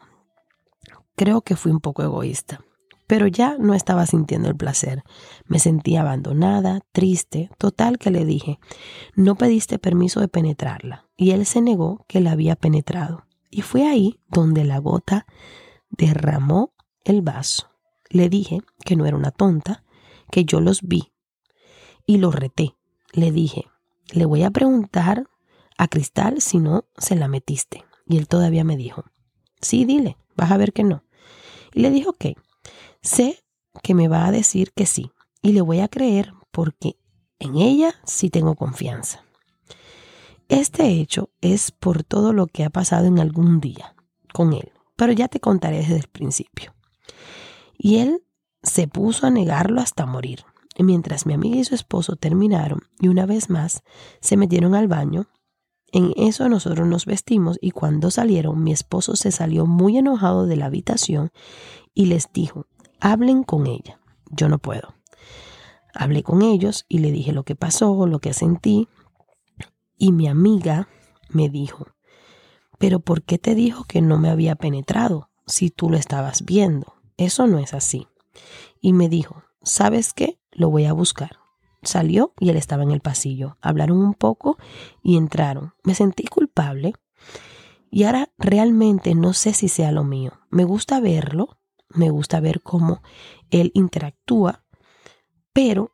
creo 1.15 1.43
que 1.43 1.55
fui 1.55 1.71
un 1.71 1.81
poco 1.81 2.03
egoísta 2.03 2.65
pero 3.09 3.27
ya 3.27 3.57
no 3.59 3.75
estaba 3.75 4.07
sintiendo 4.07 4.49
el 4.49 4.57
placer. 4.57 5.03
Me 5.47 5.59
sentía 5.59 6.03
abandonada, 6.03 6.83
triste, 6.93 7.51
total 7.59 7.99
que 7.99 8.11
le 8.11 8.25
dije, 8.25 8.61
no 9.17 9.35
pediste 9.35 9.79
permiso 9.79 10.21
de 10.21 10.29
penetrarla, 10.29 11.09
y 11.17 11.33
él 11.33 11.47
se 11.47 11.63
negó 11.63 12.05
que 12.07 12.21
la 12.21 12.33
había 12.33 12.55
penetrado. 12.55 13.25
Y 13.51 13.63
fue 13.63 13.89
ahí 13.89 14.21
donde 14.29 14.65
la 14.65 14.79
gota 14.79 15.27
derramó 15.89 16.75
el 17.03 17.23
vaso. 17.23 17.71
Le 18.11 18.29
dije 18.29 18.61
que 18.85 18.95
no 18.95 19.07
era 19.07 19.17
una 19.17 19.31
tonta, 19.31 19.85
que 20.31 20.45
yo 20.45 20.61
los 20.61 20.83
vi, 20.83 21.15
y 22.07 22.19
lo 22.19 22.31
reté. 22.31 22.77
Le 23.13 23.33
dije, 23.33 23.65
le 24.13 24.27
voy 24.27 24.43
a 24.43 24.51
preguntar 24.51 25.25
a 25.79 25.89
Cristal 25.89 26.43
si 26.43 26.59
no 26.59 26.85
se 26.99 27.17
la 27.17 27.27
metiste. 27.27 27.85
Y 28.07 28.19
él 28.19 28.29
todavía 28.29 28.65
me 28.65 28.77
dijo, 28.77 29.05
sí, 29.63 29.87
dile, 29.87 30.19
vas 30.37 30.51
a 30.51 30.59
ver 30.59 30.75
que 30.75 30.85
no. 30.85 31.05
Y 31.73 31.81
le 31.81 31.91
dije, 31.91 32.09
ok. 32.09 32.27
Sé 33.03 33.45
que 33.83 33.95
me 33.95 34.09
va 34.09 34.27
a 34.27 34.33
decir 34.33 34.73
que 34.73 34.87
sí 34.87 35.13
y 35.43 35.53
le 35.53 35.61
voy 35.61 35.81
a 35.81 35.89
creer 35.89 36.33
porque 36.51 36.97
en 37.39 37.57
ella 37.57 37.95
sí 38.05 38.31
tengo 38.31 38.55
confianza. 38.55 39.25
Este 40.49 40.89
hecho 40.89 41.31
es 41.41 41.71
por 41.71 42.05
todo 42.05 42.33
lo 42.33 42.47
que 42.47 42.65
ha 42.65 42.71
pasado 42.71 43.07
en 43.07 43.19
algún 43.19 43.61
día 43.61 43.95
con 44.33 44.53
él, 44.53 44.73
pero 44.97 45.13
ya 45.13 45.29
te 45.29 45.41
contaré 45.41 45.79
desde 45.79 45.97
el 45.97 46.09
principio. 46.09 46.75
Y 47.77 47.99
él 47.99 48.23
se 48.63 48.89
puso 48.89 49.27
a 49.27 49.31
negarlo 49.31 49.81
hasta 49.81 50.07
morir. 50.07 50.45
mientras 50.81 51.27
mi 51.27 51.35
amiga 51.35 51.57
y 51.57 51.65
su 51.65 51.75
esposo 51.75 52.15
terminaron 52.17 52.83
y 53.01 53.09
una 53.09 53.27
vez 53.27 53.51
más 53.51 53.83
se 54.21 54.37
metieron 54.37 54.77
al 54.77 54.87
baño, 54.87 55.27
en 55.91 56.13
eso 56.17 56.49
nosotros 56.49 56.87
nos 56.87 57.05
vestimos 57.05 57.59
y 57.61 57.73
cuando 57.73 58.11
salieron 58.11 58.63
mi 58.63 58.73
esposo 58.73 59.17
se 59.17 59.33
salió 59.33 59.67
muy 59.67 59.99
enojado 59.99 60.47
de 60.47 60.57
la 60.57 60.67
habitación 60.67 61.31
y 61.95 62.07
les 62.07 62.33
dijo, 62.33 62.67
hablen 63.01 63.43
con 63.43 63.67
ella. 63.67 64.01
Yo 64.31 64.49
no 64.49 64.59
puedo. 64.59 64.95
Hablé 65.95 66.23
con 66.23 66.43
ellos 66.43 66.85
y 66.89 66.99
le 66.99 67.11
dije 67.11 67.33
lo 67.33 67.45
que 67.45 67.57
pasó, 67.57 68.07
lo 68.07 68.21
que 68.21 68.33
sentí. 68.33 68.89
Y 69.97 70.13
mi 70.13 70.29
amiga 70.29 70.89
me 71.31 71.49
dijo, 71.49 71.89
pero 72.79 73.01
¿por 73.01 73.23
qué 73.23 73.39
te 73.39 73.55
dijo 73.55 73.85
que 73.85 74.01
no 74.01 74.19
me 74.19 74.31
había 74.31 74.55
penetrado 74.55 75.31
si 75.47 75.71
tú 75.71 75.91
lo 75.91 75.97
estabas 75.97 76.45
viendo? 76.45 76.95
Eso 77.17 77.47
no 77.47 77.59
es 77.59 77.75
así. 77.75 78.07
Y 78.81 78.93
me 78.93 79.09
dijo, 79.09 79.43
¿sabes 79.63 80.13
qué? 80.13 80.39
Lo 80.53 80.71
voy 80.71 80.85
a 80.85 80.93
buscar. 80.93 81.39
Salió 81.83 82.33
y 82.39 82.51
él 82.51 82.57
estaba 82.57 82.83
en 82.83 82.91
el 82.91 83.01
pasillo. 83.01 83.57
Hablaron 83.61 83.99
un 83.99 84.15
poco 84.15 84.57
y 85.03 85.17
entraron. 85.17 85.75
Me 85.83 85.95
sentí 85.95 86.25
culpable 86.25 86.95
y 87.91 88.05
ahora 88.05 88.31
realmente 88.39 89.15
no 89.15 89.33
sé 89.33 89.53
si 89.55 89.69
sea 89.69 89.93
lo 89.93 90.05
mío. 90.05 90.33
Me 90.51 90.65
gusta 90.65 91.01
verlo, 91.01 91.58
me 91.91 92.11
gusta 92.11 92.41
ver 92.41 92.63
cómo 92.63 93.03
él 93.51 93.71
interactúa, 93.75 94.65
pero 95.53 95.93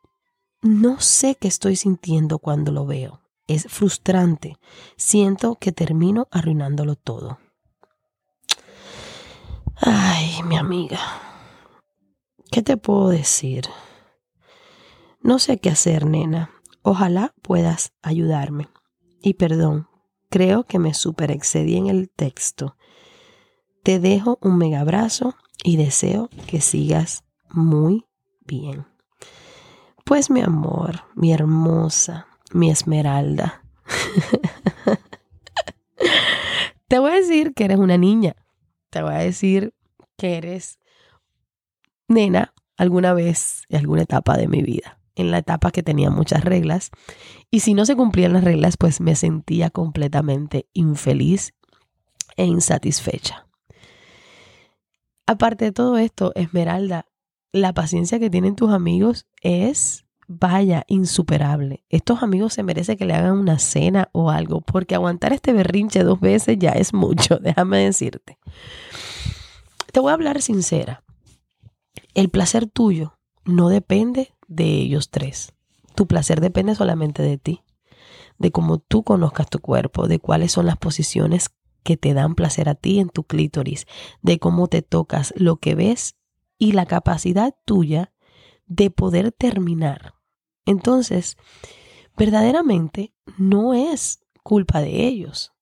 no 0.61 0.99
sé 0.99 1.35
qué 1.35 1.47
estoy 1.47 1.75
sintiendo 1.75 2.39
cuando 2.39 2.71
lo 2.71 2.85
veo. 2.85 3.21
Es 3.47 3.67
frustrante. 3.67 4.57
Siento 4.97 5.55
que 5.55 5.71
termino 5.71 6.27
arruinándolo 6.31 6.95
todo. 6.95 7.37
Ay, 9.75 10.41
mi 10.43 10.57
amiga. 10.57 10.99
¿Qué 12.51 12.63
te 12.63 12.77
puedo 12.77 13.09
decir? 13.09 13.65
No 15.21 15.39
sé 15.39 15.59
qué 15.59 15.69
hacer, 15.69 16.05
nena. 16.05 16.49
Ojalá 16.81 17.35
puedas 17.41 17.93
ayudarme. 18.01 18.69
Y 19.21 19.35
perdón, 19.35 19.87
creo 20.29 20.63
que 20.63 20.79
me 20.79 20.93
super 20.93 21.31
excedí 21.31 21.77
en 21.77 21.87
el 21.87 22.09
texto. 22.09 22.77
Te 23.83 23.99
dejo 23.99 24.39
un 24.41 24.57
mega 24.57 24.79
abrazo 24.79 25.35
y 25.65 25.77
deseo 25.77 26.29
que 26.47 26.61
sigas 26.61 27.23
muy 27.49 28.05
bien. 28.45 28.85
Pues 30.05 30.29
mi 30.29 30.41
amor, 30.41 31.01
mi 31.15 31.33
hermosa, 31.33 32.27
mi 32.53 32.69
esmeralda. 32.69 33.63
Te 36.87 36.99
voy 36.99 37.11
a 37.11 37.15
decir 37.15 37.53
que 37.55 37.65
eres 37.65 37.79
una 37.79 37.97
niña. 37.97 38.35
Te 38.91 39.01
voy 39.01 39.15
a 39.15 39.17
decir 39.17 39.73
que 40.17 40.37
eres 40.37 40.77
nena 42.07 42.53
alguna 42.77 43.13
vez 43.13 43.63
en 43.69 43.79
alguna 43.79 44.03
etapa 44.03 44.37
de 44.37 44.47
mi 44.47 44.61
vida. 44.61 44.99
En 45.15 45.31
la 45.31 45.39
etapa 45.39 45.71
que 45.71 45.81
tenía 45.81 46.11
muchas 46.11 46.43
reglas. 46.43 46.91
Y 47.49 47.61
si 47.61 47.73
no 47.73 47.87
se 47.87 47.95
cumplían 47.95 48.33
las 48.33 48.43
reglas, 48.43 48.77
pues 48.77 49.01
me 49.01 49.15
sentía 49.15 49.71
completamente 49.71 50.67
infeliz 50.73 51.53
e 52.37 52.45
insatisfecha. 52.45 53.44
Aparte 55.27 55.65
de 55.65 55.71
todo 55.71 55.97
esto, 55.97 56.31
Esmeralda, 56.35 57.07
la 57.51 57.73
paciencia 57.73 58.19
que 58.19 58.29
tienen 58.29 58.55
tus 58.55 58.71
amigos 58.71 59.27
es 59.41 60.05
vaya, 60.27 60.83
insuperable. 60.87 61.83
Estos 61.89 62.23
amigos 62.23 62.53
se 62.53 62.63
merecen 62.63 62.97
que 62.97 63.05
le 63.05 63.13
hagan 63.13 63.37
una 63.37 63.59
cena 63.59 64.09
o 64.11 64.31
algo, 64.31 64.61
porque 64.61 64.95
aguantar 64.95 65.33
este 65.33 65.53
berrinche 65.53 66.03
dos 66.03 66.19
veces 66.19 66.57
ya 66.59 66.71
es 66.71 66.93
mucho, 66.93 67.37
déjame 67.41 67.79
decirte. 67.79 68.37
Te 69.91 69.99
voy 69.99 70.11
a 70.11 70.15
hablar 70.15 70.41
sincera. 70.41 71.03
El 72.13 72.29
placer 72.29 72.67
tuyo 72.67 73.17
no 73.45 73.69
depende 73.69 74.33
de 74.47 74.65
ellos 74.65 75.09
tres. 75.09 75.53
Tu 75.95 76.07
placer 76.07 76.41
depende 76.41 76.75
solamente 76.75 77.21
de 77.23 77.37
ti, 77.37 77.61
de 78.37 78.51
cómo 78.51 78.79
tú 78.79 79.03
conozcas 79.03 79.49
tu 79.49 79.59
cuerpo, 79.59 80.07
de 80.07 80.19
cuáles 80.19 80.51
son 80.51 80.65
las 80.65 80.77
posiciones 80.77 81.51
que 81.85 81.95
te 81.95 82.15
dan 82.15 82.33
placer 82.33 82.67
a 82.67 82.75
ti 82.75 82.99
en 82.99 83.09
tu 83.09 83.23
clítoris, 83.23 83.85
de 84.23 84.39
cómo 84.39 84.67
te 84.67 84.81
tocas, 84.81 85.33
lo 85.37 85.57
que 85.57 85.75
ves 85.75 86.15
y 86.57 86.71
la 86.71 86.87
capacidad 86.87 87.55
tuya 87.63 88.11
de 88.65 88.89
poder 88.89 89.31
terminar. 89.31 90.15
Entonces, 90.65 91.37
verdaderamente 92.17 93.13
no 93.37 93.75
es 93.75 94.19
culpa 94.43 94.81
de 94.81 95.05
ellos. 95.05 95.53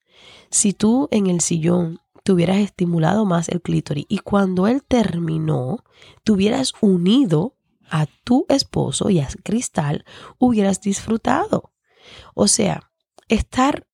Si 0.49 0.71
tú 0.71 1.09
en 1.11 1.27
el 1.27 1.41
sillón 1.41 1.99
te 2.23 2.31
hubieras 2.31 2.57
estimulado 2.57 3.25
más 3.25 3.49
el 3.49 3.61
clítoris 3.61 4.05
y 4.07 4.19
cuando 4.19 4.67
él 4.67 4.81
terminó, 4.81 5.83
te 6.23 6.31
hubieras 6.31 6.71
unido 6.79 7.57
a 7.89 8.05
tu 8.23 8.45
esposo 8.47 9.09
y 9.09 9.19
a 9.19 9.27
Cristal, 9.43 10.05
hubieras 10.39 10.79
disfrutado. 10.79 11.73
O 12.33 12.47
sea, 12.47 12.91
estar 13.27 13.87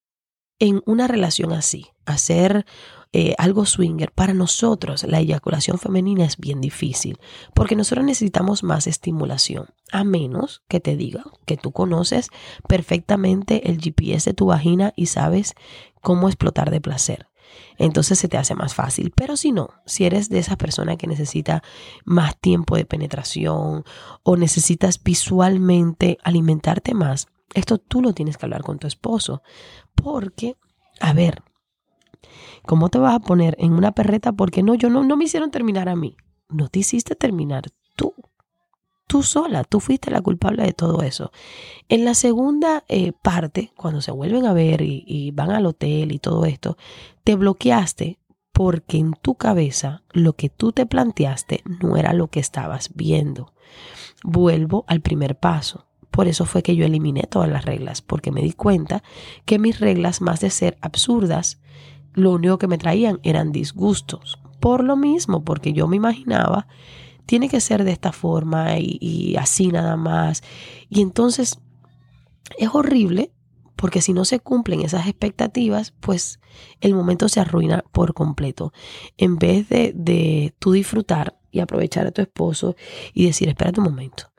en 0.60 0.82
una 0.86 1.08
relación 1.08 1.54
así, 1.54 1.88
hacer 2.06 2.66
eh, 3.12 3.34
algo 3.40 3.66
swinger, 3.66 4.12
para 4.12 4.34
nosotros 4.34 5.04
la 5.04 5.20
eyaculación 5.20 5.80
femenina 5.80 6.26
es 6.26 6.38
bien 6.38 6.62
difícil, 6.62 7.18
porque 7.56 7.76
nosotros 7.76 8.06
necesitamos 8.06 8.64
más 8.64 8.86
estimulación, 8.86 9.68
a 9.92 10.04
menos 10.04 10.62
que 10.68 10.80
te 10.80 10.96
diga 10.96 11.24
que 11.46 11.58
tú 11.58 11.72
conoces 11.72 12.30
perfectamente 12.68 13.70
el 13.70 13.82
GPS 13.82 14.30
de 14.30 14.34
tu 14.36 14.46
vagina 14.48 14.94
y 14.96 15.08
sabes 15.08 15.56
cómo 16.02 16.28
explotar 16.28 16.70
de 16.70 16.82
placer. 16.82 17.28
Entonces 17.80 18.20
se 18.20 18.28
te 18.28 18.38
hace 18.38 18.54
más 18.54 18.76
fácil. 18.76 19.12
Pero 19.16 19.38
si 19.38 19.52
no, 19.52 19.70
si 19.86 20.06
eres 20.06 20.30
de 20.30 20.38
esa 20.38 20.56
persona 20.56 20.98
que 20.98 21.08
necesita 21.08 21.64
más 22.06 22.38
tiempo 22.38 22.76
de 22.76 22.86
penetración 22.86 23.86
o 24.22 24.38
necesitas 24.38 25.02
visualmente 25.02 26.20
alimentarte 26.24 26.94
más, 26.94 27.28
esto 27.56 27.80
tú 27.80 28.02
lo 28.02 28.14
tienes 28.14 28.38
que 28.38 28.46
hablar 28.46 28.62
con 28.62 28.78
tu 28.78 28.86
esposo. 28.86 29.42
Porque, 30.02 30.56
a 31.00 31.14
ver, 31.14 31.44
¿Cómo 32.66 32.90
te 32.90 33.00
vas 33.00 33.16
a 33.16 33.20
poner 33.20 33.56
en 33.60 33.74
una 33.74 33.94
perreta? 33.94 34.32
Porque 34.32 34.64
no, 34.64 34.76
yo 34.76 34.90
no, 34.90 35.04
no 35.04 35.18
me 35.18 35.26
hicieron 35.26 35.52
terminar 35.52 35.90
a 35.90 35.96
mí. 35.96 36.16
No 36.50 36.68
te 36.68 36.80
hiciste 36.80 37.16
terminar 37.16 37.64
tú. 37.96 38.14
Tú 39.08 39.24
sola, 39.24 39.64
tú 39.64 39.80
fuiste 39.80 40.12
la 40.12 40.22
culpable 40.22 40.64
de 40.64 40.74
todo 40.74 41.02
eso. 41.02 41.32
En 41.88 42.06
la 42.06 42.14
segunda 42.14 42.84
eh, 42.88 43.12
parte, 43.12 43.74
cuando 43.76 44.02
se 44.02 44.12
vuelven 44.12 44.46
a 44.46 44.54
ver 44.54 44.82
y, 44.82 45.04
y 45.08 45.32
van 45.32 45.50
al 45.50 45.66
hotel 45.66 46.12
y 46.12 46.20
todo 46.20 46.46
esto, 46.46 46.78
te 47.24 47.36
bloqueaste 47.36 48.20
porque 48.52 48.98
en 48.98 49.14
tu 49.14 49.34
cabeza 49.34 50.04
lo 50.12 50.34
que 50.34 50.50
tú 50.50 50.72
te 50.72 50.86
planteaste 50.86 51.64
no 51.82 51.98
era 51.98 52.14
lo 52.14 52.28
que 52.28 52.40
estabas 52.40 52.92
viendo. 52.94 53.54
Vuelvo 54.24 54.86
al 54.88 55.02
primer 55.02 55.40
paso. 55.40 55.88
Por 56.12 56.28
eso 56.28 56.46
fue 56.46 56.64
que 56.64 56.76
yo 56.76 56.86
eliminé 56.86 57.24
todas 57.24 57.50
las 57.50 57.66
reglas, 57.66 58.02
porque 58.02 58.32
me 58.32 58.42
di 58.42 58.54
cuenta 58.54 59.04
que 59.46 59.60
mis 59.60 59.80
reglas, 59.80 60.22
más 60.22 60.40
de 60.40 60.50
ser 60.50 60.78
absurdas, 60.82 61.60
lo 62.14 62.32
único 62.32 62.58
que 62.58 62.68
me 62.68 62.78
traían 62.78 63.20
eran 63.24 63.52
disgustos. 63.52 64.40
Por 64.60 64.84
lo 64.84 64.98
mismo, 64.98 65.44
porque 65.44 65.74
yo 65.74 65.88
me 65.88 65.96
imaginaba, 65.96 66.68
tiene 67.26 67.48
que 67.48 67.62
ser 67.62 67.84
de 67.84 67.92
esta 67.92 68.12
forma 68.12 68.80
y, 68.80 69.36
así 69.38 69.68
nada 69.68 69.96
más. 69.96 70.44
Y 70.90 71.02
entonces 71.02 71.60
es 72.58 72.70
horrible 72.74 73.32
porque 73.76 74.02
si 74.02 74.12
no 74.12 74.26
se 74.26 74.40
cumplen 74.40 74.82
esas 74.82 75.08
expectativas, 75.08 75.92
pues 75.92 76.40
el 76.82 76.96
momento 76.96 77.30
se 77.30 77.40
arruina 77.40 77.86
por 77.92 78.14
completo. 78.14 78.74
En 79.18 79.38
vez 79.38 79.70
de, 79.70 79.94
de 79.96 80.54
tú 80.60 80.74
disfrutar 80.74 81.40
y 81.52 81.60
aprovechar 81.60 82.08
a 82.08 82.12
tu 82.12 82.22
esposo 82.22 82.76
y 83.14 83.26
decir, 83.28 83.48
espérate 83.48 83.80
un 83.80 83.86
momento, 83.86 84.32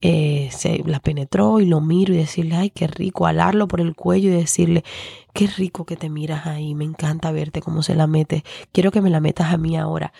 eh, 0.00 0.50
se 0.52 0.82
la 0.84 1.00
penetró 1.00 1.60
y 1.60 1.66
lo 1.66 1.80
miro 1.80 2.12
y 2.12 2.18
decirle, 2.18 2.56
ay, 2.56 2.70
qué 2.70 2.86
rico, 2.86 3.26
alarlo 3.26 3.66
por 3.66 3.80
el 3.80 3.94
cuello 3.94 4.30
y 4.30 4.34
decirle, 4.34 4.84
qué 5.32 5.46
rico 5.46 5.84
que 5.86 5.96
te 5.96 6.10
miras 6.10 6.46
ahí, 6.46 6.74
me 6.74 6.84
encanta 6.84 7.32
verte 7.32 7.62
cómo 7.62 7.82
se 7.82 7.94
la 7.94 8.06
mete, 8.06 8.44
quiero 8.72 8.90
que 8.90 9.00
me 9.00 9.10
la 9.10 9.20
metas 9.20 9.52
a 9.52 9.56
mí 9.56 9.76
ahora. 9.76 10.12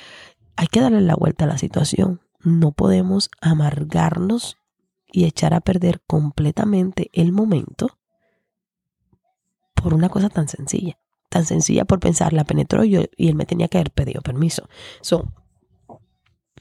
Hay 0.56 0.68
que 0.68 0.80
darle 0.80 1.02
la 1.02 1.14
vuelta 1.14 1.44
a 1.44 1.48
la 1.48 1.58
situación. 1.58 2.20
No 2.42 2.72
podemos 2.72 3.30
amargarnos 3.40 4.56
y 5.12 5.24
echar 5.24 5.52
a 5.54 5.60
perder 5.60 6.00
completamente 6.06 7.10
el 7.12 7.32
momento 7.32 7.98
por 9.74 9.94
una 9.94 10.08
cosa 10.08 10.28
tan 10.28 10.48
sencilla. 10.48 10.98
Tan 11.28 11.44
sencilla 11.44 11.84
por 11.84 12.00
pensar, 12.00 12.32
la 12.32 12.44
penetró 12.44 12.84
yo 12.84 13.02
y 13.16 13.28
él 13.28 13.34
me 13.34 13.46
tenía 13.46 13.68
que 13.68 13.78
haber 13.78 13.90
pedido 13.90 14.22
permiso. 14.22 14.68
So, 15.00 15.28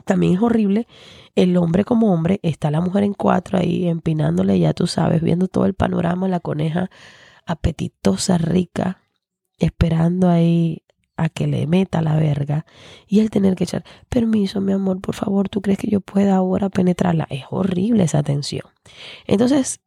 también 0.05 0.35
es 0.35 0.41
horrible 0.41 0.87
el 1.35 1.57
hombre 1.57 1.83
como 1.83 2.13
hombre, 2.13 2.39
está 2.43 2.71
la 2.71 2.81
mujer 2.81 3.03
en 3.03 3.13
cuatro 3.13 3.57
ahí 3.57 3.87
empinándole, 3.87 4.57
ya 4.57 4.73
tú 4.73 4.87
sabes, 4.87 5.21
viendo 5.21 5.47
todo 5.47 5.65
el 5.65 5.73
panorama, 5.73 6.27
la 6.27 6.39
coneja 6.39 6.89
apetitosa, 7.45 8.37
rica, 8.37 9.01
esperando 9.59 10.29
ahí 10.29 10.83
a 11.17 11.29
que 11.29 11.47
le 11.47 11.67
meta 11.67 12.01
la 12.01 12.15
verga 12.15 12.65
y 13.07 13.19
él 13.19 13.29
tener 13.29 13.55
que 13.55 13.65
echar 13.65 13.83
permiso, 14.09 14.61
mi 14.61 14.73
amor, 14.73 15.01
por 15.01 15.15
favor, 15.15 15.49
¿tú 15.49 15.61
crees 15.61 15.79
que 15.79 15.89
yo 15.89 16.01
pueda 16.01 16.35
ahora 16.35 16.69
penetrarla? 16.69 17.27
Es 17.29 17.43
horrible 17.49 18.03
esa 18.03 18.23
tensión. 18.23 18.67
Entonces, 19.25 19.79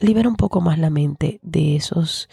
libera 0.00 0.28
un 0.28 0.36
poco 0.36 0.60
más 0.60 0.78
la 0.78 0.90
mente 0.90 1.40
de 1.42 1.76
esos 1.76 2.28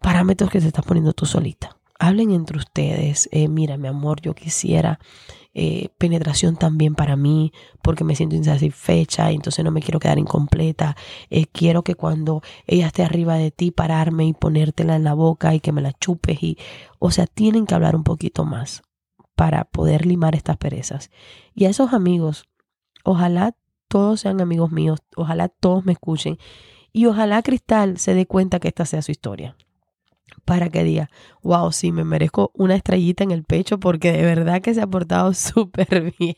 parámetros 0.00 0.50
que 0.50 0.60
se 0.60 0.68
estás 0.68 0.84
poniendo 0.84 1.12
tú 1.12 1.26
solita. 1.26 1.76
Hablen 2.04 2.32
entre 2.32 2.58
ustedes, 2.58 3.30
eh, 3.32 3.48
mira, 3.48 3.78
mi 3.78 3.88
amor, 3.88 4.20
yo 4.20 4.34
quisiera 4.34 4.98
eh, 5.54 5.88
penetración 5.96 6.56
también 6.56 6.94
para 6.94 7.16
mí, 7.16 7.50
porque 7.80 8.04
me 8.04 8.14
siento 8.14 8.36
insatisfecha, 8.36 9.32
y 9.32 9.36
entonces 9.36 9.64
no 9.64 9.70
me 9.70 9.80
quiero 9.80 10.00
quedar 10.00 10.18
incompleta. 10.18 10.98
Eh, 11.30 11.46
quiero 11.46 11.82
que 11.82 11.94
cuando 11.94 12.42
ella 12.66 12.88
esté 12.88 13.04
arriba 13.04 13.36
de 13.36 13.52
ti, 13.52 13.70
pararme 13.70 14.26
y 14.26 14.34
ponértela 14.34 14.96
en 14.96 15.04
la 15.04 15.14
boca 15.14 15.54
y 15.54 15.60
que 15.60 15.72
me 15.72 15.80
la 15.80 15.94
chupes. 15.94 16.42
Y, 16.42 16.58
o 16.98 17.10
sea, 17.10 17.26
tienen 17.26 17.64
que 17.64 17.74
hablar 17.74 17.96
un 17.96 18.04
poquito 18.04 18.44
más 18.44 18.82
para 19.34 19.64
poder 19.64 20.04
limar 20.04 20.34
estas 20.34 20.58
perezas. 20.58 21.10
Y 21.54 21.64
a 21.64 21.70
esos 21.70 21.94
amigos, 21.94 22.44
ojalá 23.02 23.56
todos 23.88 24.20
sean 24.20 24.42
amigos 24.42 24.70
míos, 24.70 25.00
ojalá 25.16 25.48
todos 25.48 25.86
me 25.86 25.92
escuchen 25.92 26.36
y 26.92 27.06
ojalá 27.06 27.40
Cristal 27.42 27.96
se 27.96 28.12
dé 28.12 28.26
cuenta 28.26 28.60
que 28.60 28.68
esta 28.68 28.84
sea 28.84 29.00
su 29.00 29.10
historia 29.10 29.56
para 30.44 30.68
que 30.68 30.84
diga, 30.84 31.10
wow, 31.42 31.72
sí, 31.72 31.92
me 31.92 32.04
merezco 32.04 32.50
una 32.54 32.74
estrellita 32.74 33.24
en 33.24 33.30
el 33.30 33.44
pecho 33.44 33.78
porque 33.78 34.12
de 34.12 34.22
verdad 34.22 34.62
que 34.62 34.74
se 34.74 34.82
ha 34.82 34.86
portado 34.86 35.32
súper 35.34 36.14
bien. 36.18 36.36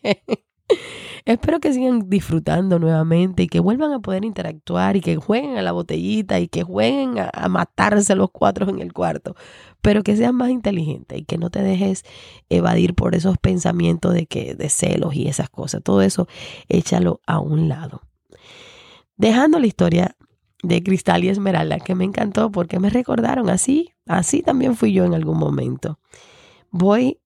Espero 1.25 1.59
que 1.59 1.72
sigan 1.72 2.09
disfrutando 2.09 2.79
nuevamente 2.79 3.44
y 3.44 3.46
que 3.49 3.59
vuelvan 3.59 3.92
a 3.92 3.99
poder 3.99 4.25
interactuar 4.25 4.96
y 4.96 5.01
que 5.01 5.16
jueguen 5.16 5.57
a 5.57 5.62
la 5.62 5.72
botellita 5.72 6.38
y 6.38 6.46
que 6.46 6.62
jueguen 6.62 7.16
a, 7.18 7.49
matarse 7.49 8.14
los 8.14 8.31
cuatro 8.31 8.68
en 8.68 8.81
el 8.81 8.92
cuarto, 8.92 9.35
pero 9.81 10.05
que 10.05 10.16
sean 10.16 10.37
más 10.37 10.51
inteligentes 10.51 11.18
y 11.18 11.25
que 11.25 11.37
no 11.37 11.51
te 11.51 11.62
dejes 11.62 12.05
evadir 12.49 12.94
por 12.94 13.16
esos 13.16 13.38
pensamientos 13.38 14.14
de 14.14 14.27
que 14.27 14.55
de 14.55 14.68
celos 14.68 15.14
y 15.16 15.27
esas 15.27 15.51
cosas. 15.51 15.83
Todo 15.83 16.01
eso 16.01 16.29
échalo 16.68 17.20
a 17.27 17.40
un 17.40 17.68
lado. 17.68 18.03
Dejando 19.16 19.59
la 19.59 19.66
historia 19.66 20.16
de 20.66 20.83
Cristal 20.83 21.24
y 21.24 21.29
Esmeralda, 21.29 21.79
que 21.79 21.94
me 21.94 22.05
encantó 22.05 22.50
porque 22.50 22.81
me 22.81 22.90
recordaron 22.90 23.48
así, 23.50 23.94
así 24.07 24.42
también 24.42 24.76
fui 24.76 24.92
yo 24.92 25.05
en 25.05 25.14
algún 25.14 25.38
momento. 25.38 25.98
Voy 26.70 27.20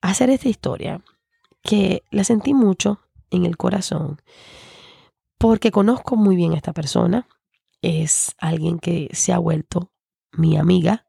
a 0.00 0.10
hacer 0.10 0.30
esta 0.30 0.48
historia 0.48 1.02
que 1.62 2.02
la 2.10 2.24
sentí 2.24 2.54
mucho 2.54 3.00
en 3.30 3.44
el 3.44 3.56
corazón 3.56 4.20
porque 5.40 5.70
conozco 5.70 6.16
muy 6.16 6.36
bien 6.36 6.52
a 6.52 6.56
esta 6.56 6.74
persona, 6.74 7.26
es 7.80 8.34
alguien 8.36 8.78
que 8.78 9.08
se 9.12 9.32
ha 9.32 9.38
vuelto 9.38 9.90
mi 10.32 10.58
amiga, 10.58 11.06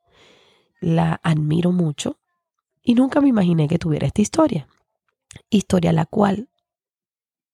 la 0.79 1.19
admiro 1.21 1.73
mucho 1.73 2.17
y 2.81 2.95
nunca 2.95 3.19
me 3.19 3.27
imaginé 3.27 3.67
que 3.67 3.77
tuviera 3.77 4.07
esta 4.07 4.21
historia. 4.21 4.69
Historia 5.49 5.91
la 5.91 6.05
cual 6.05 6.49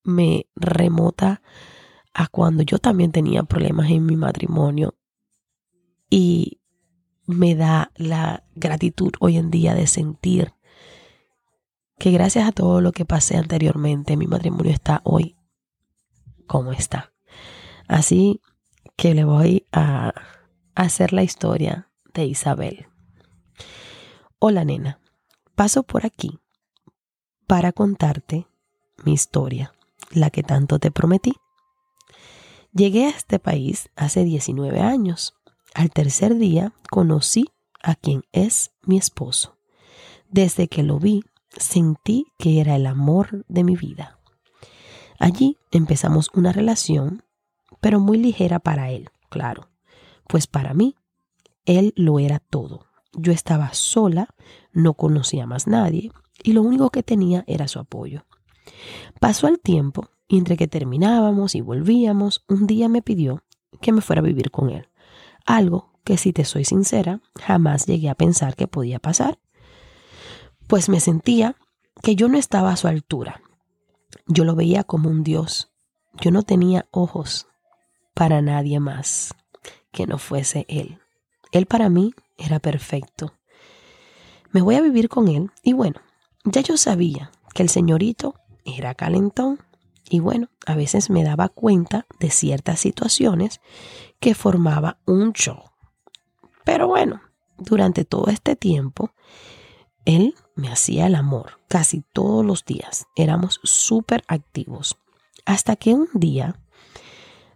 me 0.03 0.45
remota 0.55 1.41
a 2.17 2.27
cuando 2.27 2.63
yo 2.63 2.79
también 2.79 3.11
tenía 3.11 3.43
problemas 3.43 3.91
en 3.91 4.03
mi 4.03 4.15
matrimonio 4.15 4.95
y 6.09 6.59
me 7.27 7.53
da 7.53 7.91
la 7.95 8.43
gratitud 8.55 9.11
hoy 9.19 9.37
en 9.37 9.51
día 9.51 9.75
de 9.75 9.85
sentir 9.85 10.55
que 11.99 12.09
gracias 12.09 12.47
a 12.47 12.51
todo 12.51 12.81
lo 12.81 12.91
que 12.91 13.05
pasé 13.05 13.37
anteriormente, 13.37 14.17
mi 14.17 14.25
matrimonio 14.25 14.71
está 14.71 15.01
hoy 15.03 15.37
como 16.47 16.71
está. 16.71 17.13
Así 17.87 18.41
que 18.95 19.13
le 19.13 19.23
voy 19.23 19.67
a 19.71 20.15
hacer 20.73 21.13
la 21.13 21.21
historia 21.21 21.91
de 22.15 22.25
Isabel. 22.25 22.87
Hola 24.39 24.65
nena, 24.65 24.99
paso 25.53 25.83
por 25.83 26.03
aquí 26.03 26.39
para 27.45 27.73
contarte 27.73 28.47
mi 29.05 29.13
historia, 29.13 29.71
la 30.09 30.31
que 30.31 30.41
tanto 30.41 30.79
te 30.79 30.89
prometí. 30.89 31.35
Llegué 32.73 33.05
a 33.05 33.09
este 33.09 33.39
país 33.39 33.89
hace 33.95 34.23
19 34.23 34.79
años. 34.79 35.33
Al 35.73 35.89
tercer 35.89 36.35
día 36.35 36.73
conocí 36.89 37.49
a 37.81 37.95
quien 37.95 38.23
es 38.31 38.71
mi 38.83 38.97
esposo. 38.97 39.57
Desde 40.29 40.67
que 40.67 40.83
lo 40.83 40.99
vi, 40.99 41.23
sentí 41.55 42.27
que 42.37 42.59
era 42.59 42.75
el 42.75 42.85
amor 42.85 43.45
de 43.47 43.63
mi 43.63 43.75
vida. 43.75 44.19
Allí 45.19 45.57
empezamos 45.71 46.29
una 46.33 46.51
relación, 46.51 47.23
pero 47.81 47.99
muy 47.99 48.17
ligera 48.17 48.59
para 48.59 48.91
él, 48.91 49.09
claro, 49.29 49.69
pues 50.27 50.47
para 50.47 50.73
mí, 50.73 50.95
él 51.65 51.93
lo 51.95 52.19
era 52.19 52.39
todo. 52.39 52.85
Yo 53.13 53.31
estaba 53.31 53.73
sola, 53.73 54.35
no 54.73 54.93
conocía 54.93 55.47
más 55.47 55.65
nadie 55.65 56.11
y 56.43 56.53
lo 56.53 56.61
único 56.61 56.91
que 56.91 57.03
tenía 57.03 57.43
era 57.47 57.67
su 57.67 57.79
apoyo. 57.79 58.25
Pasó 59.19 59.47
el 59.47 59.59
tiempo 59.59 60.09
entre 60.29 60.57
que 60.57 60.67
terminábamos 60.67 61.55
y 61.55 61.61
volvíamos, 61.61 62.43
un 62.47 62.67
día 62.67 62.89
me 62.89 63.01
pidió 63.01 63.43
que 63.81 63.91
me 63.91 64.01
fuera 64.01 64.21
a 64.21 64.25
vivir 64.25 64.51
con 64.51 64.69
él. 64.69 64.89
Algo 65.45 65.93
que 66.03 66.17
si 66.17 66.33
te 66.33 66.45
soy 66.45 66.65
sincera, 66.65 67.21
jamás 67.39 67.85
llegué 67.85 68.09
a 68.09 68.15
pensar 68.15 68.55
que 68.55 68.67
podía 68.67 68.99
pasar. 68.99 69.39
Pues 70.67 70.89
me 70.89 70.99
sentía 70.99 71.55
que 72.01 72.15
yo 72.15 72.27
no 72.27 72.37
estaba 72.37 72.71
a 72.71 72.77
su 72.77 72.87
altura. 72.87 73.41
Yo 74.25 74.43
lo 74.43 74.55
veía 74.55 74.83
como 74.83 75.09
un 75.09 75.23
dios. 75.23 75.71
Yo 76.19 76.31
no 76.31 76.43
tenía 76.43 76.87
ojos 76.91 77.47
para 78.13 78.41
nadie 78.41 78.79
más 78.79 79.33
que 79.91 80.07
no 80.07 80.17
fuese 80.17 80.65
él. 80.67 80.99
Él 81.51 81.65
para 81.65 81.89
mí 81.89 82.13
era 82.37 82.59
perfecto. 82.59 83.33
Me 84.51 84.61
voy 84.61 84.75
a 84.75 84.81
vivir 84.81 85.09
con 85.09 85.27
él 85.27 85.51
y 85.63 85.73
bueno, 85.73 86.01
ya 86.43 86.61
yo 86.61 86.77
sabía 86.77 87.31
que 87.53 87.63
el 87.63 87.69
señorito 87.69 88.35
era 88.65 88.95
calentón 88.95 89.59
y 90.09 90.19
bueno, 90.19 90.49
a 90.65 90.75
veces 90.75 91.09
me 91.09 91.23
daba 91.23 91.49
cuenta 91.49 92.05
de 92.19 92.29
ciertas 92.29 92.79
situaciones 92.79 93.61
que 94.19 94.35
formaba 94.35 94.99
un 95.05 95.33
show. 95.33 95.63
Pero 96.63 96.87
bueno, 96.87 97.21
durante 97.57 98.05
todo 98.05 98.27
este 98.27 98.55
tiempo, 98.55 99.11
él 100.05 100.35
me 100.55 100.69
hacía 100.69 101.07
el 101.07 101.15
amor 101.15 101.59
casi 101.67 102.03
todos 102.13 102.45
los 102.45 102.65
días. 102.65 103.07
Éramos 103.15 103.59
súper 103.63 104.23
activos. 104.27 104.97
Hasta 105.45 105.75
que 105.75 105.93
un 105.93 106.09
día, 106.13 106.59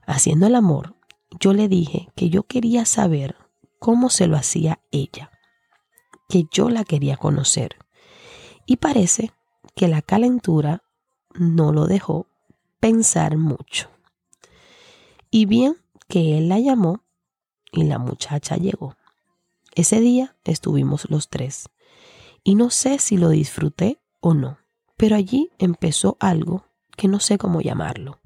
haciendo 0.05 0.47
el 0.47 0.55
amor, 0.55 0.95
yo 1.39 1.53
le 1.53 1.67
dije 1.67 2.09
que 2.15 2.29
yo 2.29 2.43
quería 2.43 2.85
saber 2.85 3.37
cómo 3.79 4.09
se 4.09 4.27
lo 4.27 4.37
hacía 4.37 4.81
ella, 4.91 5.31
que 6.29 6.45
yo 6.51 6.69
la 6.69 6.83
quería 6.83 7.17
conocer. 7.17 7.77
Y 8.65 8.77
parece 8.77 9.31
que 9.75 9.87
la 9.87 10.01
calentura 10.01 10.83
no 11.33 11.71
lo 11.71 11.87
dejó 11.87 12.27
pensar 12.81 13.37
mucho. 13.37 13.89
Y 15.29 15.45
bien 15.45 15.77
que 16.09 16.37
él 16.37 16.49
la 16.49 16.59
llamó 16.59 17.05
y 17.71 17.83
la 17.83 17.99
muchacha 17.99 18.57
llegó. 18.57 18.97
Ese 19.75 20.01
día 20.01 20.35
estuvimos 20.43 21.09
los 21.09 21.29
tres 21.29 21.69
y 22.43 22.55
no 22.55 22.69
sé 22.71 22.99
si 22.99 23.17
lo 23.17 23.29
disfruté 23.29 24.01
o 24.19 24.33
no, 24.33 24.57
pero 24.97 25.15
allí 25.15 25.51
empezó 25.59 26.17
algo 26.19 26.65
que 26.97 27.07
no 27.07 27.19
sé 27.21 27.37
cómo 27.37 27.61
llamarlo, 27.61 28.19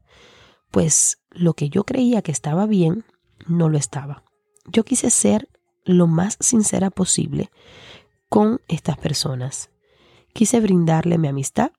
pues 0.71 1.21
lo 1.29 1.53
que 1.53 1.69
yo 1.69 1.83
creía 1.83 2.21
que 2.23 2.31
estaba 2.31 2.65
bien 2.65 3.05
no 3.45 3.69
lo 3.69 3.77
estaba. 3.77 4.23
Yo 4.65 4.83
quise 4.85 5.09
ser 5.11 5.49
lo 5.83 6.07
más 6.07 6.37
sincera 6.39 6.89
posible 6.89 7.51
con 8.29 8.61
estas 8.69 8.97
personas. 8.97 9.69
Quise 10.33 10.59
brindarle 10.61 11.17
mi 11.17 11.27
amistad 11.27 11.71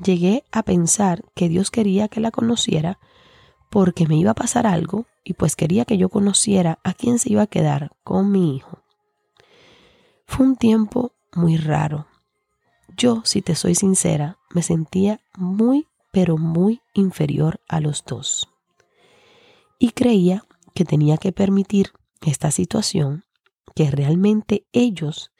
llegué 0.00 0.44
a 0.52 0.62
pensar 0.62 1.24
que 1.34 1.48
Dios 1.48 1.70
quería 1.70 2.08
que 2.08 2.20
la 2.20 2.30
conociera 2.30 2.98
porque 3.70 4.06
me 4.06 4.16
iba 4.16 4.32
a 4.32 4.34
pasar 4.34 4.66
algo 4.66 5.06
y 5.24 5.34
pues 5.34 5.56
quería 5.56 5.84
que 5.84 5.96
yo 5.96 6.08
conociera 6.08 6.78
a 6.84 6.92
quién 6.92 7.18
se 7.18 7.32
iba 7.32 7.42
a 7.42 7.46
quedar 7.46 7.92
con 8.04 8.30
mi 8.30 8.56
hijo. 8.56 8.82
Fue 10.26 10.46
un 10.46 10.56
tiempo 10.56 11.12
muy 11.34 11.56
raro. 11.56 12.06
Yo, 12.96 13.22
si 13.24 13.42
te 13.42 13.54
soy 13.54 13.74
sincera, 13.74 14.38
me 14.50 14.62
sentía 14.62 15.20
muy, 15.36 15.88
pero 16.10 16.36
muy 16.36 16.80
inferior 16.94 17.60
a 17.68 17.80
los 17.80 18.04
dos. 18.04 18.48
Y 19.78 19.92
creía 19.92 20.44
que 20.74 20.84
tenía 20.84 21.16
que 21.16 21.32
permitir 21.32 21.92
esta 22.20 22.50
situación, 22.50 23.24
que 23.74 23.90
realmente 23.90 24.66
ellos 24.72 25.32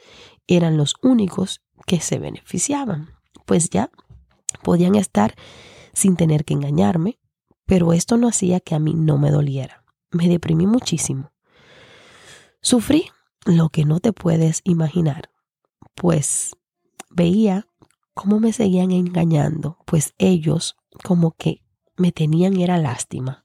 eran 0.47 0.77
los 0.77 0.97
únicos 1.03 1.61
que 1.87 2.01
se 2.01 2.19
beneficiaban, 2.19 3.11
pues 3.45 3.71
ya 3.71 3.91
Podían 4.63 4.95
estar 4.95 5.35
sin 5.93 6.17
tener 6.17 6.45
que 6.45 6.55
engañarme, 6.55 7.19
pero 7.67 7.93
esto 7.93 8.17
no 8.17 8.29
hacía 8.29 8.61
que 8.61 8.75
a 8.75 8.79
mí 8.79 8.95
no 8.95 9.19
me 9.19 9.31
doliera. 9.31 9.85
Me 10.11 10.29
deprimí 10.29 10.67
muchísimo. 10.67 11.33
Sufrí 12.61 13.07
lo 13.45 13.71
que 13.71 13.85
no 13.85 14.01
te 14.01 14.13
puedes 14.13 14.61
imaginar, 14.65 15.31
pues 15.95 16.57
veía 17.11 17.67
cómo 18.15 18.41
me 18.41 18.53
seguían 18.53 18.93
engañando, 18.93 19.79
pues 19.87 20.15
ellos 20.19 20.77
como 21.03 21.33
que 21.33 21.63
me 21.97 22.13
tenían 22.13 22.61
era 22.61 22.79
lástima, 22.79 23.45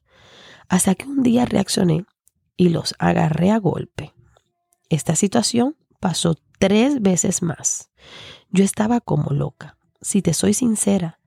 hasta 0.68 0.94
que 0.94 1.06
un 1.06 1.22
día 1.22 1.46
reaccioné 1.46 2.04
y 2.56 2.68
los 2.68 2.94
agarré 2.98 3.50
a 3.50 3.58
golpe. 3.58 4.14
Esta 4.88 5.16
situación 5.16 5.76
pasó 6.00 6.36
tres 6.58 7.00
veces 7.00 7.42
más. 7.42 7.90
Yo 8.50 8.64
estaba 8.64 9.00
como 9.00 9.30
loca 9.30 9.77
si 10.00 10.22
te 10.22 10.34
soy 10.34 10.54
sincera, 10.54 11.20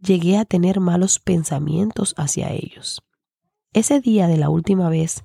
llegué 0.00 0.38
a 0.38 0.44
tener 0.44 0.80
malos 0.80 1.18
pensamientos 1.18 2.14
hacia 2.16 2.52
ellos. 2.52 3.02
Ese 3.72 4.00
día 4.00 4.26
de 4.26 4.36
la 4.36 4.48
última 4.48 4.88
vez 4.88 5.24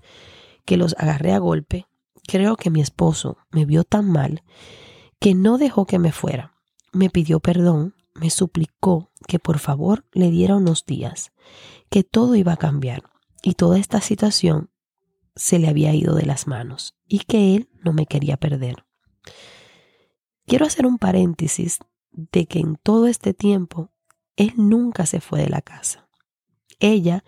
que 0.65 0.77
los 0.77 0.95
agarré 0.97 1.34
a 1.34 1.39
golpe, 1.39 1.88
creo 2.27 2.56
que 2.56 2.69
mi 2.69 2.82
esposo 2.82 3.38
me 3.51 3.65
vio 3.65 3.84
tan 3.84 4.10
mal 4.10 4.43
que 5.19 5.34
no 5.34 5.58
dejó 5.58 5.86
que 5.86 5.99
me 5.99 6.12
fuera. 6.12 6.53
Me 6.91 7.10
pidió 7.10 7.39
perdón, 7.39 7.95
me 8.13 8.29
suplicó 8.29 9.12
que 9.27 9.39
por 9.39 9.60
favor 9.60 10.06
le 10.12 10.29
diera 10.29 10.56
unos 10.56 10.86
días, 10.86 11.32
que 11.89 12.03
todo 12.03 12.36
iba 12.36 12.53
a 12.53 12.58
cambiar 12.58 13.03
y 13.41 13.53
toda 13.53 13.79
esta 13.79 14.01
situación 14.01 14.69
se 15.36 15.60
le 15.60 15.67
había 15.67 15.93
ido 15.93 16.15
de 16.15 16.25
las 16.25 16.47
manos 16.47 16.95
y 17.08 17.19
que 17.19 17.56
él 17.56 17.69
no 17.84 17.93
me 17.93 18.06
quería 18.06 18.38
perder. 18.38 18.86
Quiero 20.45 20.65
hacer 20.65 20.86
un 20.86 20.97
paréntesis 20.97 21.79
de 22.13 22.45
que 22.45 22.60
en 22.60 22.76
todo 22.76 23.08
este 23.08 23.34
tiempo 23.34 23.91
él 24.36 24.54
nunca 24.56 25.06
se 25.06 25.19
fue 25.19 25.41
de 25.41 25.49
la 25.49 25.62
casa. 25.62 26.08
Ella 26.80 27.23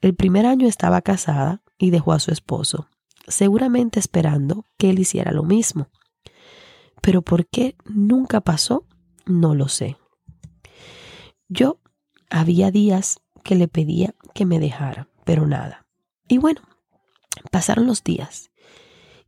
el 0.00 0.14
primer 0.14 0.46
año 0.46 0.68
estaba 0.68 1.02
casada 1.02 1.62
y 1.78 1.90
dejó 1.90 2.12
a 2.12 2.20
su 2.20 2.30
esposo, 2.30 2.88
seguramente 3.26 3.98
esperando 3.98 4.64
que 4.78 4.90
él 4.90 4.98
hiciera 4.98 5.32
lo 5.32 5.42
mismo. 5.42 5.88
Pero 7.02 7.22
por 7.22 7.46
qué 7.46 7.76
nunca 7.84 8.40
pasó, 8.40 8.86
no 9.24 9.54
lo 9.54 9.68
sé. 9.68 9.96
Yo 11.48 11.80
había 12.30 12.70
días 12.70 13.20
que 13.42 13.54
le 13.54 13.68
pedía 13.68 14.14
que 14.34 14.44
me 14.44 14.58
dejara, 14.58 15.08
pero 15.24 15.46
nada. 15.46 15.86
Y 16.28 16.38
bueno, 16.38 16.62
pasaron 17.50 17.86
los 17.86 18.02
días 18.02 18.50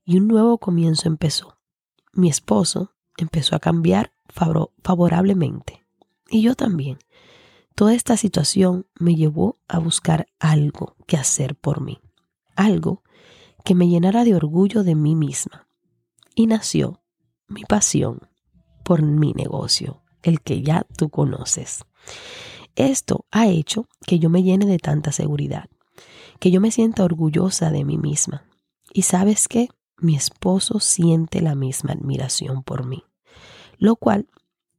y 0.04 0.16
un 0.16 0.26
nuevo 0.26 0.58
comienzo 0.58 1.08
empezó. 1.08 1.58
Mi 2.12 2.28
esposo 2.28 2.94
empezó 3.16 3.54
a 3.54 3.60
cambiar 3.60 4.12
favorablemente. 4.28 5.84
Y 6.28 6.42
yo 6.42 6.54
también. 6.54 6.98
Toda 7.74 7.94
esta 7.94 8.16
situación 8.16 8.86
me 8.98 9.14
llevó 9.14 9.58
a 9.68 9.78
buscar 9.78 10.26
algo 10.40 10.96
que 11.06 11.16
hacer 11.16 11.54
por 11.54 11.80
mí, 11.80 12.00
algo 12.56 13.02
que 13.64 13.74
me 13.74 13.88
llenara 13.88 14.24
de 14.24 14.34
orgullo 14.34 14.82
de 14.82 14.94
mí 14.94 15.14
misma. 15.14 15.68
Y 16.34 16.46
nació 16.46 17.02
mi 17.46 17.62
pasión 17.64 18.28
por 18.84 19.02
mi 19.02 19.32
negocio, 19.32 20.02
el 20.22 20.40
que 20.40 20.62
ya 20.62 20.86
tú 20.96 21.08
conoces. 21.08 21.84
Esto 22.74 23.26
ha 23.30 23.46
hecho 23.46 23.86
que 24.06 24.18
yo 24.18 24.28
me 24.28 24.42
llene 24.42 24.66
de 24.66 24.78
tanta 24.78 25.12
seguridad, 25.12 25.68
que 26.40 26.50
yo 26.50 26.60
me 26.60 26.70
sienta 26.70 27.04
orgullosa 27.04 27.70
de 27.70 27.84
mí 27.84 27.96
misma. 27.96 28.44
Y 28.92 29.02
sabes 29.02 29.46
qué, 29.46 29.68
mi 29.98 30.16
esposo 30.16 30.80
siente 30.80 31.40
la 31.40 31.54
misma 31.54 31.92
admiración 31.92 32.62
por 32.62 32.86
mí 32.86 33.04
lo 33.78 33.96
cual 33.96 34.28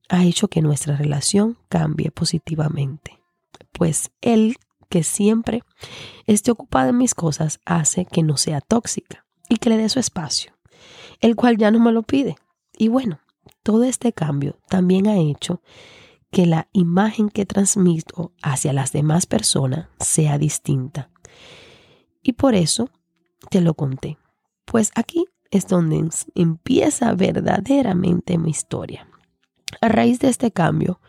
ha 0.10 0.24
hecho 0.24 0.48
que 0.48 0.62
nuestra 0.62 0.96
relación 0.96 1.58
cambie 1.70 2.12
positivamente. 2.12 3.20
Pues 3.72 4.12
él, 4.22 4.58
que 4.90 5.04
siempre 5.04 5.64
esté 6.26 6.52
ocupado 6.52 6.90
en 6.90 6.98
mis 6.98 7.16
cosas, 7.16 7.60
hace 7.66 8.06
que 8.06 8.24
no 8.24 8.38
sea 8.38 8.62
tóxica 8.62 9.26
y 9.48 9.58
que 9.58 9.70
le 9.70 9.78
dé 9.78 9.90
su 9.90 10.00
espacio, 10.00 10.54
el 11.22 11.36
cual 11.36 11.58
ya 11.58 11.72
no 11.72 11.80
me 11.80 11.92
lo 11.92 12.04
pide. 12.04 12.36
Y 12.78 12.88
bueno, 12.88 13.20
todo 13.64 13.84
este 13.84 14.14
cambio 14.14 14.58
también 14.68 15.08
ha 15.08 15.18
hecho 15.18 15.62
que 16.32 16.46
la 16.46 16.68
imagen 16.74 17.30
que 17.30 17.46
transmito 17.46 18.34
hacia 18.42 18.74
las 18.74 18.92
demás 18.92 19.26
personas 19.26 19.88
sea 20.00 20.38
distinta. 20.38 21.10
Y 22.22 22.34
por 22.34 22.56
eso 22.56 22.90
te 23.50 23.62
lo 23.62 23.74
conté. 23.74 24.18
Pues 24.66 24.92
aquí 24.96 25.26
es 25.52 25.68
donde 25.68 26.10
empieza 26.36 27.14
verdaderamente 27.14 28.38
mi 28.38 28.52
historia. 28.52 29.08
A 29.82 29.88
raíz 29.88 30.20
de 30.20 30.30
este 30.30 30.52
cambio, 30.52 31.00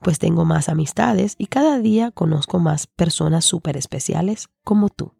pues 0.00 0.18
tengo 0.18 0.44
más 0.44 0.68
amistades 0.68 1.34
y 1.38 1.46
cada 1.46 1.78
día 1.78 2.10
conozco 2.10 2.58
más 2.58 2.86
personas 2.86 3.44
súper 3.44 3.76
especiales 3.76 4.48
como 4.64 4.88
tú. 4.88 5.14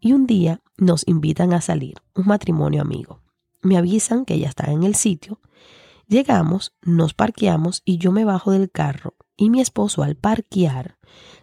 Y 0.00 0.12
un 0.12 0.26
día 0.26 0.60
nos 0.76 1.06
invitan 1.08 1.52
a 1.52 1.60
salir, 1.60 1.96
un 2.14 2.26
matrimonio 2.26 2.82
amigo. 2.82 3.20
Me 3.62 3.76
avisan 3.76 4.24
que 4.24 4.38
ya 4.38 4.48
están 4.48 4.70
en 4.70 4.82
el 4.84 4.94
sitio. 4.94 5.40
Llegamos, 6.06 6.72
nos 6.82 7.14
parqueamos 7.14 7.82
y 7.84 7.98
yo 7.98 8.12
me 8.12 8.24
bajo 8.24 8.52
del 8.52 8.70
carro 8.70 9.16
y 9.36 9.50
mi 9.50 9.60
esposo 9.60 10.02
al 10.02 10.16
parquear 10.16 10.98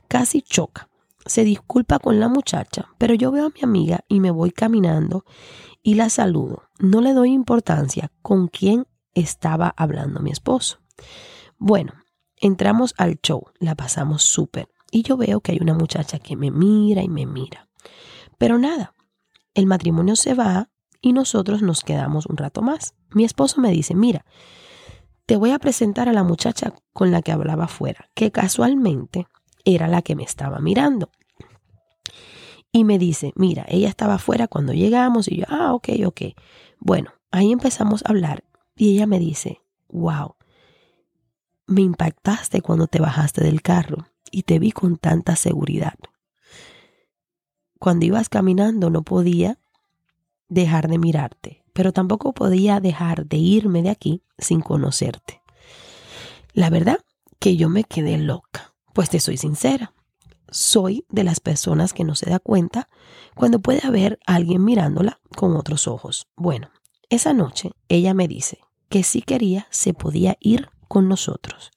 casi 0.08 0.42
choca. 0.42 0.90
Se 1.26 1.44
disculpa 1.44 2.00
con 2.00 2.20
la 2.20 2.30
muchacha, 2.30 2.90
pero 2.98 3.14
yo 3.14 3.32
veo 3.32 3.48
a 3.48 3.50
mi 3.50 3.62
amiga 3.64 4.02
y 4.08 4.20
me 4.20 4.32
voy 4.32 4.52
caminando 4.52 5.26
y 5.82 5.96
la 5.96 6.10
saludo. 6.10 6.64
No 6.80 7.02
le 7.02 7.14
doy 7.14 7.32
importancia 7.32 8.12
con 8.22 8.48
quién 8.48 8.88
estaba 9.14 9.74
hablando 9.76 10.20
mi 10.20 10.32
esposo. 10.32 10.80
Bueno, 11.58 11.94
entramos 12.38 12.94
al 12.98 13.20
show, 13.22 13.46
la 13.60 13.76
pasamos 13.76 14.24
súper 14.24 14.70
y 14.92 15.02
yo 15.02 15.18
veo 15.18 15.42
que 15.42 15.54
hay 15.54 15.60
una 15.62 15.74
muchacha 15.74 16.20
que 16.20 16.36
me 16.36 16.52
mira 16.52 17.02
y 17.02 17.10
me 17.10 17.26
mira. 17.26 17.70
Pero 18.38 18.60
nada, 18.60 18.94
el 19.54 19.66
matrimonio 19.66 20.16
se 20.16 20.34
va 20.34 20.70
y 21.02 21.14
nosotros 21.14 21.62
nos 21.62 21.82
quedamos 21.82 22.26
un 22.26 22.38
rato 22.38 22.62
más. 22.62 22.94
Mi 23.12 23.24
esposo 23.24 23.62
me 23.62 23.72
dice, 23.72 23.96
mira, 23.96 24.26
te 25.26 25.38
voy 25.38 25.52
a 25.52 25.60
presentar 25.60 26.08
a 26.08 26.14
la 26.14 26.24
muchacha 26.24 26.74
con 26.94 27.12
la 27.12 27.22
que 27.22 27.32
hablaba 27.32 27.66
afuera, 27.66 28.10
que 28.14 28.32
casualmente 28.32 29.28
era 29.66 29.88
la 29.88 30.02
que 30.02 30.16
me 30.16 30.24
estaba 30.24 30.60
mirando. 30.60 31.10
Y 32.72 32.84
me 32.84 33.00
dice, 33.00 33.34
mira, 33.36 33.66
ella 33.68 33.90
estaba 33.90 34.16
afuera 34.16 34.48
cuando 34.48 34.74
llegamos 34.74 35.28
y 35.28 35.38
yo, 35.38 35.46
ah, 35.48 35.74
ok, 35.74 35.90
ok. 36.06 36.22
Bueno, 36.80 37.12
ahí 37.32 37.52
empezamos 37.52 38.04
a 38.06 38.10
hablar 38.10 38.44
y 38.76 38.92
ella 38.92 39.08
me 39.08 39.20
dice, 39.20 39.62
wow, 39.90 40.36
me 41.68 41.82
impactaste 41.82 42.62
cuando 42.62 42.88
te 42.88 43.00
bajaste 43.00 43.44
del 43.44 43.62
carro 43.62 44.08
y 44.32 44.44
te 44.44 44.60
vi 44.60 44.72
con 44.72 44.98
tanta 44.98 45.36
seguridad. 45.36 45.96
Cuando 47.80 48.06
ibas 48.06 48.30
caminando 48.30 48.90
no 48.90 49.04
podía 49.04 49.58
dejar 50.48 50.88
de 50.88 50.98
mirarte, 50.98 51.64
pero 51.74 51.92
tampoco 51.92 52.34
podía 52.34 52.80
dejar 52.80 53.26
de 53.26 53.38
irme 53.38 53.82
de 53.82 53.90
aquí 53.90 54.22
sin 54.38 54.62
conocerte. 54.62 55.42
La 56.54 56.70
verdad 56.70 57.00
que 57.40 57.58
yo 57.58 57.70
me 57.70 57.84
quedé 57.84 58.18
loca, 58.18 58.75
pues 58.96 59.10
te 59.10 59.20
soy 59.20 59.36
sincera. 59.36 59.94
Soy 60.50 61.06
de 61.10 61.26
las 61.26 61.42
personas 61.42 61.92
que 61.92 62.06
no 62.06 62.16
se 62.16 62.30
da 62.30 62.40
cuenta 62.40 62.88
cuando 63.36 63.60
puede 63.60 63.86
haber 63.86 64.20
alguien 64.26 64.64
mirándola 64.64 65.20
con 65.36 65.58
otros 65.58 65.86
ojos. 65.86 66.30
Bueno, 66.38 66.72
esa 67.10 67.34
noche 67.34 67.72
ella 67.90 68.14
me 68.14 68.30
dice 68.30 68.60
que 68.88 69.04
si 69.04 69.22
quería 69.22 69.68
se 69.70 69.94
podía 69.94 70.38
ir 70.40 70.70
con 70.88 71.10
nosotros. 71.10 71.72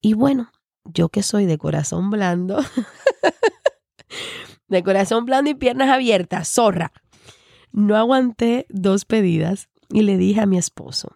Y 0.00 0.14
bueno, 0.14 0.50
yo 0.84 1.08
que 1.08 1.22
soy 1.22 1.46
de 1.46 1.56
corazón 1.56 2.10
blando, 2.10 2.58
de 4.68 4.82
corazón 4.82 5.26
blando 5.26 5.50
y 5.50 5.54
piernas 5.54 5.88
abiertas, 5.88 6.48
zorra, 6.48 6.92
no 7.70 7.96
aguanté 7.96 8.66
dos 8.70 9.04
pedidas 9.04 9.68
y 9.88 10.02
le 10.02 10.16
dije 10.16 10.40
a 10.40 10.46
mi 10.46 10.58
esposo, 10.58 11.14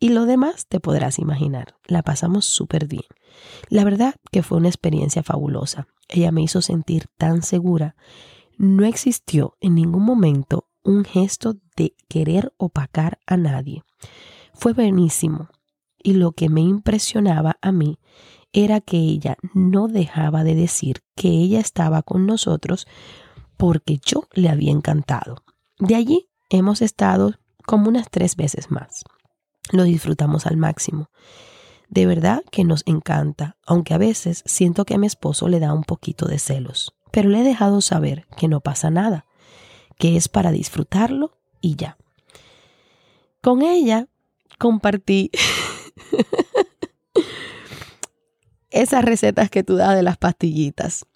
y 0.00 0.10
lo 0.10 0.26
demás 0.26 0.66
te 0.68 0.80
podrás 0.80 1.18
imaginar, 1.18 1.74
la 1.86 2.02
pasamos 2.02 2.44
súper 2.44 2.86
bien. 2.86 3.04
La 3.68 3.84
verdad 3.84 4.14
que 4.30 4.42
fue 4.42 4.58
una 4.58 4.68
experiencia 4.68 5.22
fabulosa. 5.22 5.88
Ella 6.08 6.32
me 6.32 6.42
hizo 6.42 6.62
sentir 6.62 7.06
tan 7.16 7.42
segura. 7.42 7.96
No 8.56 8.84
existió 8.84 9.56
en 9.60 9.74
ningún 9.74 10.04
momento 10.04 10.68
un 10.82 11.04
gesto 11.04 11.56
de 11.76 11.94
querer 12.08 12.52
opacar 12.56 13.18
a 13.26 13.36
nadie. 13.36 13.82
Fue 14.54 14.72
buenísimo. 14.72 15.48
Y 16.00 16.14
lo 16.14 16.32
que 16.32 16.48
me 16.48 16.60
impresionaba 16.60 17.58
a 17.60 17.72
mí 17.72 17.98
era 18.52 18.80
que 18.80 18.96
ella 18.96 19.36
no 19.52 19.88
dejaba 19.88 20.44
de 20.44 20.54
decir 20.54 21.02
que 21.14 21.28
ella 21.28 21.60
estaba 21.60 22.02
con 22.02 22.24
nosotros 22.24 22.86
porque 23.56 23.98
yo 24.04 24.28
le 24.32 24.48
había 24.48 24.70
encantado. 24.70 25.42
De 25.78 25.96
allí 25.96 26.28
hemos 26.50 26.82
estado 26.82 27.34
como 27.66 27.88
unas 27.88 28.08
tres 28.10 28.36
veces 28.36 28.70
más. 28.70 29.04
Lo 29.70 29.84
disfrutamos 29.84 30.46
al 30.46 30.56
máximo. 30.56 31.10
De 31.88 32.06
verdad 32.06 32.42
que 32.50 32.64
nos 32.64 32.82
encanta, 32.86 33.56
aunque 33.66 33.94
a 33.94 33.98
veces 33.98 34.42
siento 34.46 34.84
que 34.84 34.94
a 34.94 34.98
mi 34.98 35.06
esposo 35.06 35.48
le 35.48 35.60
da 35.60 35.72
un 35.72 35.84
poquito 35.84 36.26
de 36.26 36.38
celos, 36.38 36.94
pero 37.10 37.30
le 37.30 37.40
he 37.40 37.44
dejado 37.44 37.80
saber 37.80 38.26
que 38.36 38.48
no 38.48 38.60
pasa 38.60 38.90
nada, 38.90 39.26
que 39.98 40.16
es 40.16 40.28
para 40.28 40.50
disfrutarlo 40.50 41.38
y 41.60 41.76
ya. 41.76 41.96
Con 43.40 43.62
ella 43.62 44.08
compartí 44.58 45.30
esas 48.70 49.04
recetas 49.04 49.50
que 49.50 49.62
tú 49.62 49.76
das 49.76 49.96
de 49.96 50.02
las 50.02 50.18
pastillitas. 50.18 51.06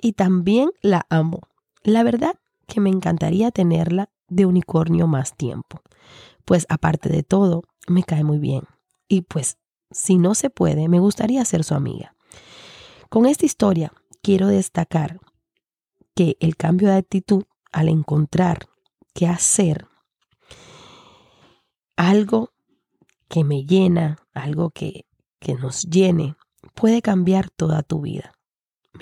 Y 0.00 0.14
también 0.14 0.70
la 0.80 1.06
amo. 1.10 1.40
La 1.84 2.02
verdad 2.02 2.34
que 2.66 2.80
me 2.80 2.90
encantaría 2.90 3.50
tenerla 3.50 4.10
de 4.28 4.46
unicornio 4.46 5.06
más 5.06 5.36
tiempo. 5.36 5.80
Pues 6.44 6.66
aparte 6.68 7.08
de 7.08 7.22
todo, 7.22 7.62
me 7.88 8.04
cae 8.04 8.24
muy 8.24 8.38
bien. 8.38 8.62
Y 9.08 9.22
pues, 9.22 9.58
si 9.90 10.18
no 10.18 10.34
se 10.34 10.50
puede, 10.50 10.88
me 10.88 11.00
gustaría 11.00 11.44
ser 11.44 11.64
su 11.64 11.74
amiga. 11.74 12.14
Con 13.08 13.26
esta 13.26 13.44
historia 13.44 13.92
quiero 14.22 14.46
destacar 14.46 15.20
que 16.14 16.36
el 16.40 16.56
cambio 16.56 16.88
de 16.88 16.96
actitud 16.96 17.44
al 17.72 17.88
encontrar 17.88 18.66
qué 19.14 19.26
hacer, 19.26 19.86
algo 21.96 22.50
que 23.28 23.44
me 23.44 23.64
llena, 23.64 24.18
algo 24.34 24.70
que, 24.70 25.06
que 25.38 25.54
nos 25.54 25.84
llene, 25.84 26.36
puede 26.74 27.02
cambiar 27.02 27.50
toda 27.50 27.82
tu 27.82 28.02
vida. 28.02 28.32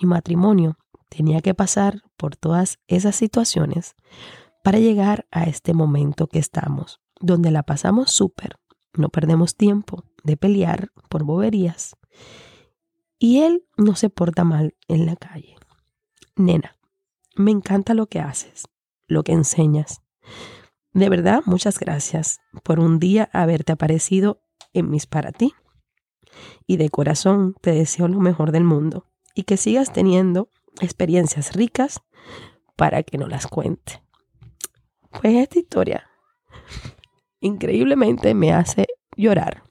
Mi 0.01 0.09
matrimonio 0.09 0.77
tenía 1.09 1.41
que 1.41 1.55
pasar 1.55 2.03
por 2.17 2.37
todas 2.37 2.79
esas 2.87 3.17
situaciones 3.17 3.95
para 4.63 4.79
llegar 4.79 5.27
a 5.31 5.45
este 5.45 5.75
momento 5.75 6.27
que 6.27 6.39
estamos, 6.39 7.01
donde 7.21 7.51
la 7.51 7.63
pasamos 7.63 8.13
súper, 8.13 8.60
no 8.95 9.09
perdemos 9.09 9.57
tiempo 9.57 10.05
de 10.23 10.37
pelear 10.37 10.91
por 11.09 11.25
boberías 11.25 11.97
y 13.19 13.41
él 13.41 13.67
no 13.77 13.95
se 13.95 14.11
porta 14.11 14.45
mal 14.45 14.75
en 14.89 15.07
la 15.07 15.15
calle. 15.15 15.57
Nena, 16.37 16.77
me 17.37 17.51
encanta 17.51 17.95
lo 17.95 18.07
que 18.07 18.19
haces, 18.19 18.65
lo 19.07 19.23
que 19.23 19.33
enseñas. 19.33 20.03
De 20.93 21.09
verdad, 21.09 21.43
muchas 21.45 21.79
gracias 21.79 22.41
por 22.65 22.81
un 22.81 22.99
día 22.99 23.29
haberte 23.33 23.73
aparecido 23.73 24.43
en 24.73 24.91
mis 24.91 25.07
para 25.07 25.33
ti. 25.33 25.53
Y 26.67 26.79
de 26.79 26.89
corazón 26.89 27.55
te 27.61 27.73
deseo 27.73 28.09
lo 28.09 28.21
mejor 28.21 28.53
del 28.53 28.65
mundo 28.65 29.07
y 29.35 29.43
que 29.43 29.57
sigas 29.57 29.93
teniendo 29.93 30.49
experiencias 30.81 31.55
ricas 31.55 32.01
para 32.77 33.03
que 33.03 33.19
no 33.19 33.27
las 33.29 33.47
cuente. 33.47 34.03
Pues 35.11 35.35
esta 35.35 35.59
historia 35.59 36.10
increíblemente 37.41 38.35
me 38.35 38.53
hace 38.53 38.87
llorar. 39.17 39.65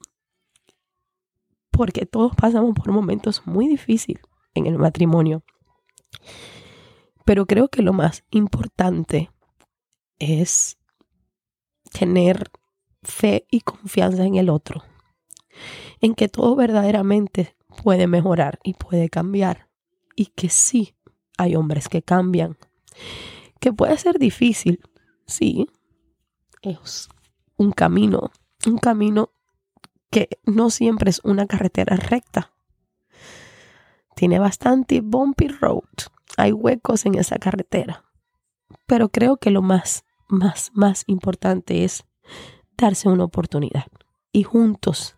Porque 1.70 2.06
todos 2.06 2.34
pasamos 2.34 2.74
por 2.74 2.92
momentos 2.92 3.46
muy 3.46 3.68
difíciles 3.68 4.22
en 4.54 4.66
el 4.66 4.78
matrimonio. 4.78 5.42
Pero 7.24 7.46
creo 7.46 7.68
que 7.68 7.82
lo 7.82 7.92
más 7.92 8.24
importante 8.30 9.30
es 10.18 10.78
tener 11.92 12.50
fe 13.02 13.46
y 13.50 13.60
confianza 13.60 14.24
en 14.24 14.36
el 14.36 14.50
otro, 14.50 14.82
en 16.00 16.14
que 16.14 16.28
todo 16.28 16.54
verdaderamente 16.56 17.56
puede 17.82 18.06
mejorar 18.06 18.58
y 18.62 18.74
puede 18.74 19.08
cambiar, 19.08 19.68
y 20.16 20.26
que 20.26 20.48
sí 20.48 20.94
hay 21.38 21.56
hombres 21.56 21.88
que 21.88 22.02
cambian, 22.02 22.58
que 23.60 23.72
puede 23.72 23.96
ser 23.96 24.18
difícil, 24.18 24.80
sí, 25.26 25.66
es 26.62 27.08
un 27.60 27.72
camino, 27.72 28.30
un 28.66 28.78
camino 28.78 29.32
que 30.10 30.40
no 30.46 30.70
siempre 30.70 31.10
es 31.10 31.20
una 31.24 31.46
carretera 31.46 31.94
recta. 31.96 32.52
Tiene 34.16 34.38
bastante 34.38 35.02
bumpy 35.02 35.48
road, 35.48 35.84
hay 36.38 36.52
huecos 36.52 37.04
en 37.04 37.16
esa 37.16 37.36
carretera, 37.36 38.04
pero 38.86 39.10
creo 39.10 39.36
que 39.36 39.50
lo 39.50 39.60
más 39.60 40.04
más, 40.26 40.70
más 40.72 41.04
importante 41.06 41.84
es 41.84 42.04
darse 42.78 43.10
una 43.10 43.24
oportunidad 43.24 43.86
y 44.32 44.44
juntos 44.44 45.16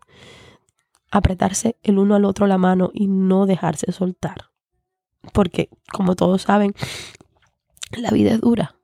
apretarse 1.13 1.77
el 1.85 1.99
uno 1.99 2.17
al 2.17 2.25
otro 2.25 2.49
la 2.49 2.59
mano 2.59 2.91
y 2.93 3.07
no 3.07 3.47
dejarse 3.47 3.93
soltar. 3.93 4.51
Porque, 5.33 5.69
como 5.93 6.17
todos 6.17 6.43
saben, 6.43 6.75
la 7.93 8.11
vida 8.11 8.33
es 8.33 8.41
dura. 8.41 8.75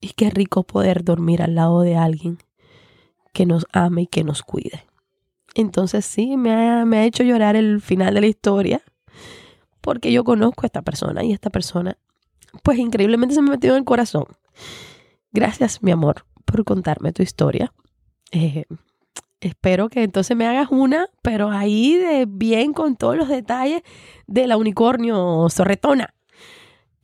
Y 0.00 0.10
qué 0.10 0.30
rico 0.30 0.62
poder 0.62 1.02
dormir 1.02 1.42
al 1.42 1.56
lado 1.56 1.80
de 1.80 1.96
alguien 1.96 2.38
que 3.32 3.46
nos 3.46 3.66
ame 3.72 4.02
y 4.02 4.06
que 4.06 4.24
nos 4.24 4.42
cuide. 4.42 4.86
Entonces 5.54 6.04
sí, 6.04 6.36
me 6.36 6.52
ha, 6.52 6.84
me 6.84 6.98
ha 6.98 7.04
hecho 7.04 7.22
llorar 7.22 7.56
el 7.56 7.80
final 7.80 8.14
de 8.14 8.20
la 8.20 8.26
historia. 8.26 8.82
Porque 9.80 10.12
yo 10.12 10.24
conozco 10.24 10.62
a 10.64 10.66
esta 10.66 10.82
persona 10.82 11.24
y 11.24 11.32
esta 11.32 11.50
persona, 11.50 11.96
pues 12.62 12.78
increíblemente 12.78 13.34
se 13.34 13.42
me 13.42 13.50
metió 13.50 13.72
en 13.72 13.78
el 13.78 13.84
corazón. 13.84 14.24
Gracias, 15.32 15.82
mi 15.82 15.90
amor, 15.90 16.26
por 16.44 16.64
contarme 16.64 17.12
tu 17.12 17.22
historia. 17.22 17.72
Eh, 18.32 18.64
Espero 19.40 19.88
que 19.88 20.02
entonces 20.02 20.36
me 20.36 20.46
hagas 20.46 20.68
una, 20.70 21.06
pero 21.22 21.50
ahí 21.50 21.94
de 21.94 22.26
bien 22.28 22.72
con 22.72 22.96
todos 22.96 23.16
los 23.16 23.28
detalles 23.28 23.82
de 24.26 24.48
la 24.48 24.56
unicornio 24.56 25.46
zorretona. 25.48 26.12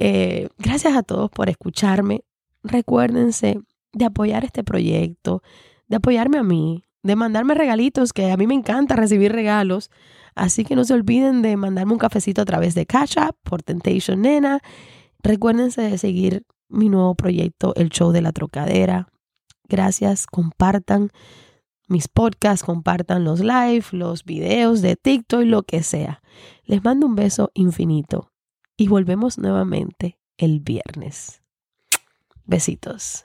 Eh, 0.01 0.49
gracias 0.59 0.97
a 0.97 1.05
todos 1.05 1.31
por 1.31 1.49
escucharme. 1.49 2.25
Recuérdense 2.65 3.61
de 3.93 4.05
apoyar 4.05 4.45
este 4.45 4.65
proyecto, 4.65 5.43
de 5.89 5.97
apoyarme 5.97 6.39
a 6.39 6.43
mí, 6.43 6.85
de 7.03 7.17
mandarme 7.17 7.55
regalitos, 7.55 8.13
que 8.13 8.31
a 8.31 8.37
mí 8.37 8.47
me 8.47 8.55
encanta 8.55 8.97
recibir 8.97 9.33
regalos. 9.33 9.91
Así 10.35 10.65
que 10.65 10.75
no 10.75 10.85
se 10.85 10.95
olviden 10.95 11.43
de 11.43 11.57
mandarme 11.57 11.93
un 11.93 11.99
cafecito 11.99 12.43
a 12.43 12.45
través 12.45 12.75
de 12.75 12.87
Cash 12.87 13.19
App 13.19 13.37
por 13.43 13.63
Temptation 13.63 14.23
Nena. 14.23 14.61
Recuérdense 15.23 15.83
de 15.83 15.99
seguir 15.99 16.45
mi 16.69 16.89
nuevo 16.89 17.15
proyecto, 17.15 17.75
El 17.77 17.91
Show 17.91 18.11
de 18.11 18.23
la 18.23 18.33
Trocadera. 18.33 19.09
Gracias, 19.69 20.27
compartan 20.27 21.11
mis 21.89 22.09
podcasts, 22.09 22.65
compartan 22.65 23.25
los 23.25 23.41
live, 23.41 23.85
los 23.93 24.25
videos 24.25 24.81
de 24.83 24.97
TikTok 24.97 25.43
lo 25.45 25.63
que 25.63 25.83
sea. 25.83 26.23
Les 26.65 26.83
mando 26.83 27.07
un 27.07 27.15
beso 27.15 27.51
infinito 27.55 28.33
y 28.77 28.89
volvemos 28.89 29.39
nuevamente 29.39 30.19
el 30.37 30.61
viernes. 30.61 31.43
Besitos. 32.45 33.25